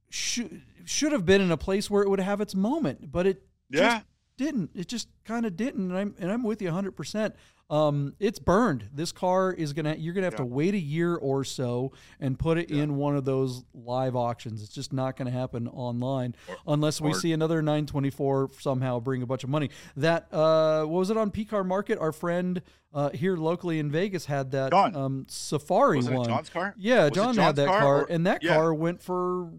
should 0.10 0.62
should 0.86 1.12
have 1.12 1.26
been 1.26 1.42
in 1.42 1.52
a 1.52 1.58
place 1.58 1.90
where 1.90 2.02
it 2.04 2.10
would 2.10 2.20
have 2.20 2.42
its 2.42 2.56
moment, 2.56 3.12
but 3.12 3.28
it 3.28 3.44
Yeah. 3.70 3.80
just 3.82 4.06
didn't. 4.38 4.72
It 4.76 4.88
just 4.88 5.08
kind 5.26 5.46
of 5.46 5.56
didn't. 5.56 5.90
And 5.92 5.98
I'm 5.98 6.16
and 6.20 6.32
I'm 6.32 6.44
with 6.44 6.62
you 6.62 6.68
100. 6.68 6.92
percent 6.92 7.36
um, 7.70 8.14
it's 8.20 8.38
burned. 8.40 8.90
This 8.94 9.12
car 9.12 9.52
is 9.52 9.74
gonna. 9.74 9.96
You're 9.98 10.14
gonna 10.14 10.28
have 10.28 10.36
to 10.36 10.46
wait 10.46 10.74
a 10.76 10.80
year 10.80 11.16
or 11.16 11.44
so 11.44 11.92
and 12.20 12.38
put 12.38 12.58
it 12.58 12.70
in 12.70 12.98
one 12.98 13.16
of 13.16 13.26
those 13.26 13.64
live 13.74 14.16
auctions. 14.16 14.62
It's 14.62 14.74
just 14.74 14.94
not 14.94 15.18
to 15.18 15.32
happen 15.32 15.68
online 15.68 16.36
unless 16.68 17.02
we 17.02 17.12
or- 17.12 17.20
see 17.20 17.32
another 17.32 17.62
924 17.64 18.52
somehow 18.60 19.00
bring 19.00 19.24
a 19.24 19.26
bunch 19.26 19.44
of 19.44 19.50
money. 19.50 19.70
That 19.96 20.28
uh, 20.32 20.84
what 20.84 21.00
was 21.00 21.10
it 21.10 21.18
on 21.18 21.32
P 21.32 21.46
Car 21.46 21.64
Market? 21.64 21.98
Our 21.98 22.12
friend 22.12 22.62
uh, 22.94 23.10
here 23.10 23.38
locally 23.38 23.80
in 23.80 23.90
Vegas 23.90 24.26
had 24.26 24.52
that 24.52 24.72
John. 24.72 24.96
um, 24.96 25.26
Safari 25.30 25.98
Wasn't 25.98 26.16
one. 26.16 26.28
John's 26.28 26.50
car? 26.50 26.76
Yeah, 26.78 27.06
Was 27.06 27.14
John 27.14 27.36
had 27.38 27.56
that 27.56 27.68
car, 27.68 27.80
car, 27.80 28.02
or- 28.02 28.06
and 28.12 28.28
that 28.28 28.44
yeah. 28.44 28.56
car 28.56 28.74
went 28.74 29.02
for 29.02 29.50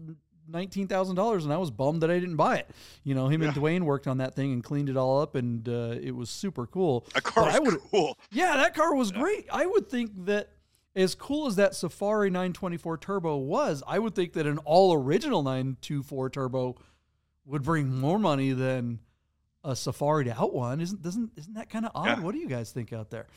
nineteen 0.47 0.87
thousand 0.87 1.15
dollars, 1.15 1.43
and 1.45 1.53
I 1.53 1.57
was 1.57 1.71
bummed 1.71 2.01
that 2.01 2.11
I 2.11 2.19
didn't 2.19 2.35
buy 2.35 2.57
it. 2.57 2.69
You 3.03 3.15
know, 3.15 3.27
him 3.27 3.41
and 3.41 3.53
Dwayne 3.53 3.81
worked 3.83 4.07
on 4.07 4.17
that 4.19 4.35
thing 4.35 4.53
and 4.53 4.63
cleaned 4.63 4.89
it 4.89 4.97
all 4.97 5.21
up, 5.21 5.35
and 5.35 5.67
uh, 5.67 5.95
it 6.01 6.15
was 6.15 6.29
super 6.29 6.65
cool. 6.67 7.05
A 7.15 7.21
car 7.21 7.45
But 7.45 7.55
I 7.55 7.59
was 7.59 7.73
would, 7.73 7.81
cool. 7.91 8.17
yeah, 8.31 8.55
that 8.57 8.73
car 8.75 8.95
was 8.95 9.11
great. 9.11 9.47
I 9.51 9.65
would 9.65 9.89
think 9.89 10.25
that 10.25 10.49
as 10.95 11.13
cool 11.15 11.47
as 11.47 11.57
that 11.57 11.75
Safari 11.75 12.29
924 12.29 12.97
Turbo 12.99 13.37
was, 13.37 13.83
I 13.85 13.99
would 13.99 14.15
think 14.15 14.33
that 14.33 14.47
an 14.47 14.59
all 14.59 14.93
original 14.93 15.43
924 15.43 16.29
Turbo 16.29 16.75
would 17.45 17.63
bring 17.63 17.93
more 17.99 18.17
money 18.17 18.53
than 18.53 18.99
a 19.63 19.75
Safari 19.75 20.25
to 20.25 20.33
one. 20.33 20.79
Isn't 20.79 21.01
doesn't 21.01 21.31
isn't 21.35 21.53
that 21.55 21.69
kind 21.69 21.85
of 21.85 21.91
odd? 21.95 22.05
Yeah. 22.05 22.19
What 22.21 22.33
do 22.33 22.39
you 22.39 22.47
guys 22.47 22.71
think 22.71 22.93
out 22.93 23.09
there? 23.09 23.27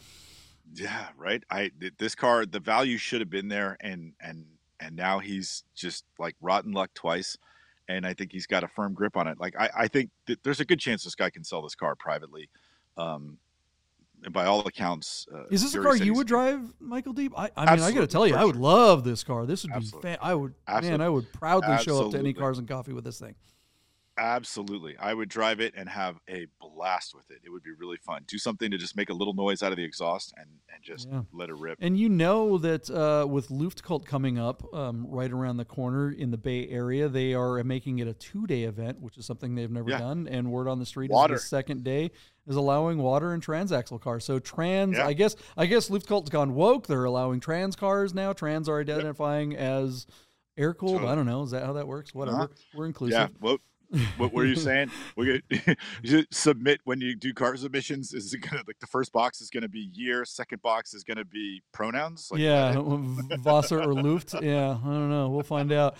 Yeah, 0.74 1.06
right. 1.16 1.42
I 1.50 1.70
this 1.98 2.14
car, 2.14 2.44
the 2.46 2.60
value 2.60 2.98
should 2.98 3.20
have 3.20 3.30
been 3.30 3.48
there, 3.48 3.76
and 3.80 4.12
and 4.20 4.44
and 4.80 4.96
now 4.96 5.18
he's 5.18 5.64
just 5.74 6.04
like 6.18 6.36
rotten 6.40 6.72
luck 6.72 6.90
twice. 6.94 7.36
And 7.88 8.06
I 8.06 8.12
think 8.12 8.32
he's 8.32 8.46
got 8.46 8.64
a 8.64 8.68
firm 8.68 8.92
grip 8.92 9.16
on 9.16 9.26
it. 9.26 9.40
Like 9.40 9.54
I, 9.58 9.70
I 9.76 9.88
think 9.88 10.10
that 10.26 10.42
there's 10.42 10.60
a 10.60 10.64
good 10.64 10.78
chance 10.78 11.04
this 11.04 11.14
guy 11.14 11.30
can 11.30 11.42
sell 11.42 11.62
this 11.62 11.74
car 11.74 11.94
privately. 11.94 12.50
Um, 12.98 13.38
and 14.24 14.32
by 14.34 14.46
all 14.46 14.60
accounts, 14.66 15.26
uh, 15.32 15.44
Is 15.50 15.62
this 15.62 15.74
a 15.74 15.80
car 15.80 15.96
you 15.96 16.12
would 16.12 16.26
drive, 16.26 16.60
Michael 16.80 17.14
Deeb? 17.14 17.32
I, 17.36 17.50
I 17.56 17.76
mean, 17.76 17.84
I 17.84 17.92
got 17.92 18.00
to 18.00 18.06
tell 18.06 18.26
you, 18.26 18.34
I 18.34 18.44
would 18.44 18.56
love 18.56 19.04
this 19.04 19.22
car. 19.22 19.46
This 19.46 19.62
would 19.62 19.72
Absolutely. 19.72 20.12
be, 20.12 20.18
I 20.20 20.34
would, 20.34 20.54
man, 20.68 21.00
I 21.00 21.08
would 21.08 21.32
proudly 21.32 21.78
show 21.78 22.06
up 22.06 22.12
to 22.12 22.18
any 22.18 22.32
cars 22.32 22.58
and 22.58 22.66
coffee 22.66 22.92
with 22.92 23.04
this 23.04 23.20
thing. 23.20 23.36
Absolutely, 24.18 24.96
I 24.98 25.14
would 25.14 25.28
drive 25.28 25.60
it 25.60 25.74
and 25.76 25.88
have 25.88 26.16
a 26.28 26.46
blast 26.60 27.14
with 27.14 27.30
it. 27.30 27.38
It 27.44 27.50
would 27.50 27.62
be 27.62 27.70
really 27.78 27.96
fun. 27.98 28.24
Do 28.26 28.36
something 28.38 28.70
to 28.70 28.76
just 28.78 28.96
make 28.96 29.08
a 29.10 29.14
little 29.14 29.34
noise 29.34 29.62
out 29.62 29.70
of 29.72 29.76
the 29.78 29.84
exhaust 29.84 30.34
and 30.36 30.48
and 30.74 30.82
just 30.84 31.08
Yeah. 31.10 31.22
let 31.32 31.48
it 31.48 31.54
rip. 31.56 31.78
And 31.80 31.98
you 31.98 32.08
know 32.08 32.58
that 32.58 32.88
uh, 32.90 33.26
with 33.26 33.48
Luftgekühlt 33.48 34.04
coming 34.04 34.38
up 34.38 34.62
um, 34.74 35.06
right 35.08 35.30
around 35.32 35.56
the 35.56 35.64
corner 35.64 36.10
in 36.10 36.30
the 36.30 36.36
Bay 36.36 36.68
Area, 36.68 37.08
they 37.08 37.32
are 37.34 37.62
making 37.64 37.98
it 38.00 38.06
a 38.08 38.12
two-day 38.14 38.64
event, 38.64 39.00
which 39.00 39.16
is 39.18 39.24
something 39.26 39.54
they've 39.54 39.70
never 39.70 39.90
Yeah. 39.90 39.98
done. 39.98 40.28
And 40.28 40.50
word 40.52 40.68
on 40.68 40.78
the 40.78 40.86
street 40.86 41.10
Water. 41.10 41.34
is 41.34 41.42
the 41.42 41.48
second 41.48 41.84
day 41.84 42.10
is 42.46 42.54
allowing 42.56 42.98
water 42.98 43.32
and 43.32 43.42
transaxle 43.44 44.00
cars. 44.00 44.24
So 44.24 44.38
trans, 44.38 44.96
Yeah. 44.96 45.06
I 45.06 45.12
guess, 45.14 45.36
I 45.56 45.66
guess 45.66 45.88
Luftgekühlt's 45.90 46.30
gone 46.30 46.54
woke. 46.54 46.86
They're 46.86 47.04
allowing 47.04 47.40
trans 47.40 47.74
cars 47.76 48.14
now. 48.14 48.32
Trans 48.32 48.68
are 48.68 48.80
identifying 48.80 49.56
as 49.56 50.06
air 50.56 50.74
cooled. 50.74 50.94
Totally. 50.96 51.12
I 51.12 51.14
don't 51.14 51.26
know. 51.26 51.42
Is 51.42 51.50
that 51.50 51.64
how 51.64 51.72
that 51.74 51.86
works? 51.88 52.14
Whatever. 52.14 52.36
Uh-huh. 52.42 52.48
We're 52.74 52.86
inclusive. 52.86 53.18
Yeah. 53.18 53.28
What 53.40 53.60
what 54.16 54.32
were 54.32 54.44
you 54.44 54.56
saying? 54.68 54.90
We 55.16 55.42
submit 56.30 56.80
when 56.84 57.00
you 57.00 57.14
do 57.14 57.32
car 57.32 57.56
submissions. 57.56 58.12
Is 58.12 58.32
it 58.34 58.38
gonna 58.38 58.62
like 58.66 58.78
the 58.80 58.86
first 58.86 59.12
box 59.12 59.40
is 59.40 59.50
gonna 59.50 59.68
be 59.68 59.90
year, 59.92 60.24
second 60.24 60.62
box 60.62 60.94
is 60.94 61.04
gonna 61.04 61.24
be 61.24 61.62
pronouns? 61.72 62.28
Like, 62.30 62.40
yeah, 62.40 62.76
Wasser 63.44 63.80
or 63.80 63.94
Luft. 63.94 64.34
Yeah, 64.42 64.70
I 64.70 64.84
don't 64.84 65.10
know. 65.10 65.28
We'll 65.28 65.42
find 65.42 65.72
out. 65.72 65.96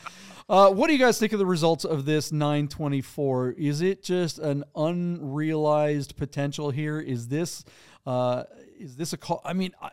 Uh, 0.48 0.70
what 0.70 0.86
do 0.86 0.94
you 0.94 0.98
guys 0.98 1.18
think 1.18 1.32
of 1.32 1.38
the 1.38 1.46
results 1.46 1.84
of 1.84 2.06
this 2.06 2.32
924? 2.32 3.52
Is 3.52 3.82
it 3.82 4.02
just 4.02 4.38
an 4.38 4.64
unrealized 4.74 6.16
potential 6.16 6.70
here? 6.70 6.98
Is 6.98 7.28
this 7.28 7.64
uh, 8.06 8.44
is 8.78 8.96
this 8.96 9.12
a 9.12 9.16
call? 9.16 9.42
I 9.44 9.52
mean, 9.52 9.72
I, 9.80 9.90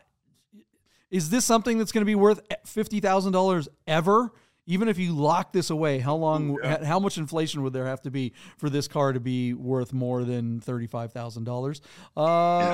is 1.10 1.30
this 1.30 1.44
something 1.44 1.78
that's 1.78 1.92
going 1.92 2.02
to 2.02 2.06
be 2.06 2.14
worth 2.14 2.40
fifty 2.64 3.00
thousand 3.00 3.32
dollars 3.32 3.68
ever? 3.86 4.32
Even 4.68 4.88
if 4.88 4.98
you 4.98 5.12
lock 5.12 5.52
this 5.52 5.70
away, 5.70 5.98
how 6.00 6.16
long? 6.16 6.58
Yeah. 6.62 6.84
How 6.84 6.98
much 6.98 7.18
inflation 7.18 7.62
would 7.62 7.72
there 7.72 7.86
have 7.86 8.02
to 8.02 8.10
be 8.10 8.32
for 8.58 8.68
this 8.68 8.88
car 8.88 9.12
to 9.12 9.20
be 9.20 9.54
worth 9.54 9.92
more 9.92 10.24
than 10.24 10.60
thirty-five 10.60 11.12
thousand 11.12 11.44
dollars? 11.44 11.80
Uh, 12.16 12.22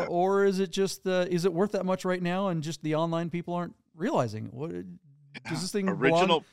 Yeah. 0.02 0.06
Or 0.08 0.44
is 0.44 0.58
it 0.58 0.70
just 0.70 1.06
uh, 1.06 1.26
is 1.28 1.44
it 1.44 1.52
worth 1.52 1.72
that 1.72 1.84
much 1.84 2.04
right 2.04 2.22
now, 2.22 2.48
and 2.48 2.62
just 2.62 2.82
the 2.82 2.94
online 2.94 3.28
people 3.28 3.52
aren't 3.54 3.74
realizing? 3.94 4.46
What 4.52 4.70
does 4.70 5.60
this 5.60 5.70
thing 5.72 5.86
belong- 5.86 6.02
original 6.02 6.44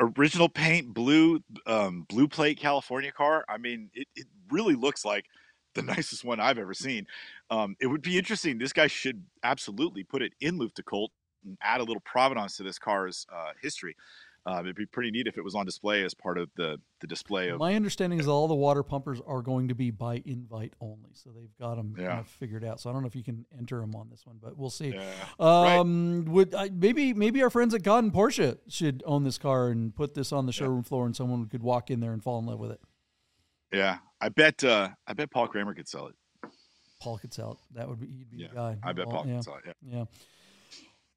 original 0.00 0.48
paint 0.48 0.94
blue 0.94 1.42
um 1.66 2.06
blue 2.08 2.26
plate 2.26 2.58
california 2.58 3.12
car 3.12 3.44
i 3.50 3.58
mean 3.58 3.90
it, 3.92 4.08
it 4.16 4.26
really 4.50 4.74
looks 4.74 5.04
like 5.04 5.26
the 5.74 5.82
nicest 5.94 6.24
one 6.24 6.40
i've 6.40 6.56
ever 6.56 6.72
seen 6.72 7.06
um 7.50 7.76
it 7.80 7.86
would 7.86 8.00
be 8.00 8.16
interesting 8.16 8.56
this 8.56 8.72
guy 8.72 8.86
should 8.86 9.22
absolutely 9.42 10.02
put 10.02 10.22
it 10.22 10.32
in 10.40 10.58
Luftgekühlt 10.58 11.08
and 11.44 11.58
add 11.62 11.80
a 11.82 11.84
little 11.84 12.00
provenance 12.00 12.56
to 12.56 12.62
this 12.62 12.78
car's 12.78 13.26
uh 13.30 13.50
history 13.60 13.94
um, 14.46 14.60
it'd 14.60 14.74
be 14.76 14.86
pretty 14.86 15.10
neat 15.10 15.26
if 15.26 15.36
it 15.36 15.44
was 15.44 15.54
on 15.54 15.66
display 15.66 16.02
as 16.02 16.14
part 16.14 16.38
of 16.38 16.48
the 16.56 16.78
the 17.00 17.06
display 17.06 17.48
of 17.48 17.58
My 17.58 17.74
understanding 17.74 18.18
is 18.18 18.26
all 18.28 18.48
the 18.48 18.54
water 18.54 18.82
pumpers 18.82 19.20
are 19.26 19.42
going 19.42 19.68
to 19.68 19.74
be 19.74 19.90
by 19.90 20.22
invite 20.24 20.74
only, 20.80 21.10
so 21.14 21.30
they've 21.30 21.54
got 21.58 21.76
them 21.76 21.94
Yeah. 21.98 22.06
kind 22.08 22.20
of 22.20 22.28
figured 22.28 22.64
out. 22.64 22.80
So 22.80 22.90
I 22.90 22.92
don't 22.92 23.02
know 23.02 23.08
if 23.08 23.16
you 23.16 23.22
can 23.24 23.44
enter 23.58 23.80
them 23.80 23.94
on 23.94 24.08
this 24.10 24.24
one, 24.26 24.38
but 24.42 24.56
we'll 24.56 24.70
see. 24.70 24.88
yeah, 24.94 25.12
right. 25.38 25.76
Um, 25.78 26.24
would 26.28 26.54
I, 26.54 26.70
maybe 26.72 27.12
maybe 27.14 27.42
our 27.42 27.50
friends 27.50 27.74
at 27.74 27.82
Gaudin 27.82 28.10
Porsche 28.12 28.58
should 28.68 29.02
own 29.06 29.24
this 29.24 29.38
car 29.38 29.68
and 29.68 29.94
put 29.94 30.14
this 30.14 30.32
on 30.32 30.46
the 30.46 30.52
showroom 30.52 30.82
floor, 30.82 31.06
and 31.06 31.14
someone 31.16 31.46
could 31.46 31.62
walk 31.62 31.90
in 31.90 32.00
there 32.00 32.12
and 32.12 32.22
fall 32.22 32.38
in 32.38 32.46
love 32.46 32.58
with 32.58 32.70
it. 32.72 32.80
yeah 33.72 33.98
i 34.20 34.28
bet 34.28 34.62
uh 34.64 34.88
i 35.06 35.12
bet 35.12 35.30
paul 35.30 35.46
kramer 35.48 35.74
could 35.74 35.88
sell 35.88 36.06
it 36.08 36.14
Paul 37.00 37.16
could 37.16 37.32
sell 37.32 37.52
it. 37.52 37.58
That 37.78 37.88
would 37.88 37.98
be 37.98 38.08
he'd 38.08 38.30
be 38.30 38.36
yeah 38.38 38.48
the 38.48 38.54
guy. 38.54 38.76
i 38.82 38.92
bet 38.92 39.06
paul 39.08 39.24
yeah. 39.26 39.36
could 39.36 39.44
sell 39.44 39.54
it 39.56 39.62
yeah 39.66 39.72
Yeah. 39.98 40.04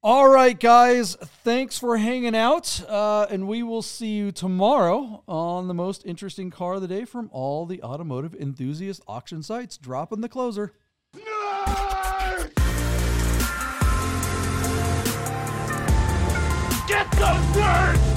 All 0.06 0.28
right, 0.28 0.60
guys, 0.60 1.14
thanks 1.14 1.78
for 1.78 1.96
hanging 1.96 2.36
out. 2.36 2.84
Uh, 2.86 3.26
and 3.30 3.48
we 3.48 3.62
will 3.62 3.80
see 3.80 4.08
you 4.08 4.32
tomorrow 4.32 5.22
on 5.26 5.66
the 5.66 5.72
most 5.72 6.04
interesting 6.04 6.50
car 6.50 6.74
of 6.74 6.82
the 6.82 6.88
day 6.88 7.06
from 7.06 7.30
all 7.32 7.64
the 7.64 7.82
automotive 7.82 8.34
enthusiast 8.34 9.00
auction 9.08 9.42
sites. 9.42 9.78
Dropping 9.78 10.20
the 10.20 10.28
closer. 10.28 10.74
Nerd! 11.16 12.54
Get 16.86 17.10
the 17.12 17.32
nerd! 17.58 18.13